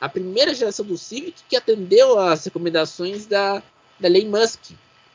A 0.00 0.08
primeira 0.08 0.54
geração 0.54 0.86
do 0.86 0.96
Civic 0.96 1.42
que 1.46 1.56
atendeu 1.56 2.18
às 2.18 2.44
recomendações 2.44 3.26
da, 3.26 3.62
da 4.00 4.08
lei 4.08 4.26
Musk. 4.26 4.72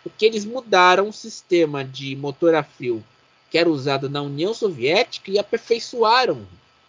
Porque 0.07 0.25
eles 0.25 0.45
mudaram 0.45 1.09
o 1.09 1.13
sistema 1.13 1.83
de 1.83 2.15
motor 2.15 2.55
a 2.55 2.63
frio 2.63 3.03
que 3.49 3.57
era 3.57 3.69
usado 3.69 4.09
na 4.09 4.21
União 4.21 4.53
Soviética 4.53 5.31
e 5.31 5.39
aperfeiçoaram 5.39 6.45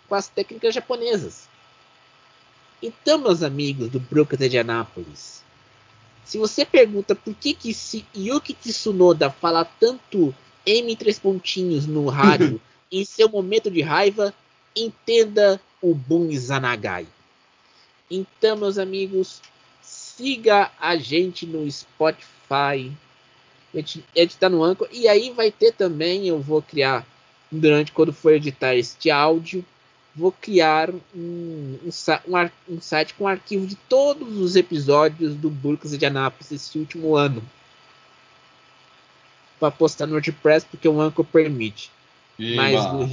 com 0.09 0.15
as 0.15 0.29
técnicas 0.29 0.75
japonesas. 0.75 1.49
Então, 2.83 3.19
meus 3.19 3.43
amigos 3.43 3.91
do 3.91 4.01
Broker 4.01 4.49
de 4.49 4.59
Anápolis, 4.59 5.43
se 6.25 6.39
você 6.39 6.65
pergunta 6.65 7.15
por 7.15 7.35
que, 7.35 7.55
que 7.55 7.77
Yuki 8.17 8.55
Tsunoda 8.55 9.31
fala 9.31 9.65
tanto 9.65 10.35
M 10.67 10.95
três 10.97 11.19
pontinhos 11.19 11.87
no 11.87 12.09
rádio 12.09 12.61
em 12.91 13.05
seu 13.05 13.29
momento 13.29 13.71
de 13.71 13.83
raiva, 13.83 14.33
entenda 14.75 15.61
o 15.81 15.95
Bun 15.95 16.31
Zanagai. 16.37 17.07
Então, 18.11 18.57
meus 18.57 18.79
amigos, 18.79 19.43
siga 19.83 20.71
a 20.81 20.97
gente 20.97 21.47
no 21.47 21.71
Spotify. 21.71 22.93
Tá 24.39 24.49
no 24.49 24.63
Anchor. 24.63 24.89
E 24.93 25.07
aí 25.09 25.31
vai 25.31 25.51
ter 25.51 25.73
também, 25.73 26.27
eu 26.27 26.41
vou 26.41 26.63
criar 26.63 27.07
durante 27.51 27.93
quando 27.93 28.13
for 28.13 28.33
editar 28.33 28.75
este 28.75 29.11
áudio, 29.11 29.65
vou 30.15 30.33
criar 30.33 30.91
um, 30.91 30.99
um, 31.15 31.91
um, 31.91 32.51
um 32.75 32.81
site 32.81 33.15
com 33.15 33.27
arquivo 33.27 33.67
de 33.67 33.75
todos 33.75 34.37
os 34.39 34.57
episódios 34.57 35.35
do 35.35 35.49
Burcas 35.49 35.97
de 35.97 36.05
Anápolis 36.05 36.53
esse 36.53 36.79
último 36.79 37.15
ano. 37.17 37.43
Para 39.61 39.71
postar 39.71 40.07
no 40.07 40.13
WordPress, 40.13 40.67
porque 40.71 40.89
o 40.89 41.01
Anchor 41.01 41.25
permite. 41.25 41.91
Mas 42.39 42.93
no 42.93 43.05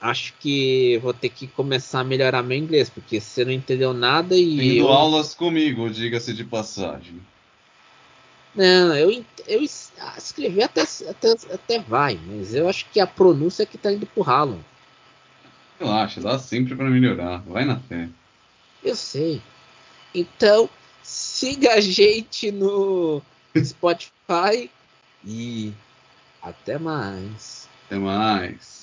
acho 0.00 0.34
que 0.40 0.98
vou 0.98 1.12
ter 1.12 1.28
que 1.28 1.46
começar 1.46 2.00
a 2.00 2.04
melhorar 2.04 2.42
meu 2.42 2.56
inglês, 2.56 2.88
porque 2.88 3.20
você 3.20 3.44
não 3.44 3.52
entendeu 3.52 3.92
nada 3.92 4.36
e. 4.36 4.56
Tendo 4.56 4.86
eu... 4.86 4.88
aulas 4.88 5.34
comigo, 5.34 5.88
diga-se 5.90 6.32
de 6.32 6.44
passagem. 6.44 7.20
Não, 8.58 8.92
eu, 8.96 9.24
eu 9.46 9.62
escrever 9.62 10.64
até, 10.64 10.82
até, 11.08 11.30
até 11.54 11.78
vai, 11.78 12.18
mas 12.26 12.52
eu 12.52 12.68
acho 12.68 12.86
que 12.90 12.98
a 12.98 13.06
pronúncia 13.06 13.62
é 13.62 13.66
que 13.66 13.78
tá 13.78 13.92
indo 13.92 14.04
pro 14.04 14.20
ralo. 14.20 14.64
Relaxa, 15.78 16.20
dá 16.20 16.36
sempre 16.40 16.74
para 16.74 16.90
melhorar. 16.90 17.38
Vai 17.46 17.64
na 17.64 17.78
fé. 17.78 18.08
Eu 18.82 18.96
sei. 18.96 19.40
Então, 20.12 20.68
siga 21.04 21.74
a 21.74 21.80
gente 21.80 22.50
no 22.50 23.22
Spotify 23.56 24.68
e 25.24 25.72
até 26.42 26.80
mais. 26.80 27.68
Até 27.86 27.96
mais. 27.96 28.77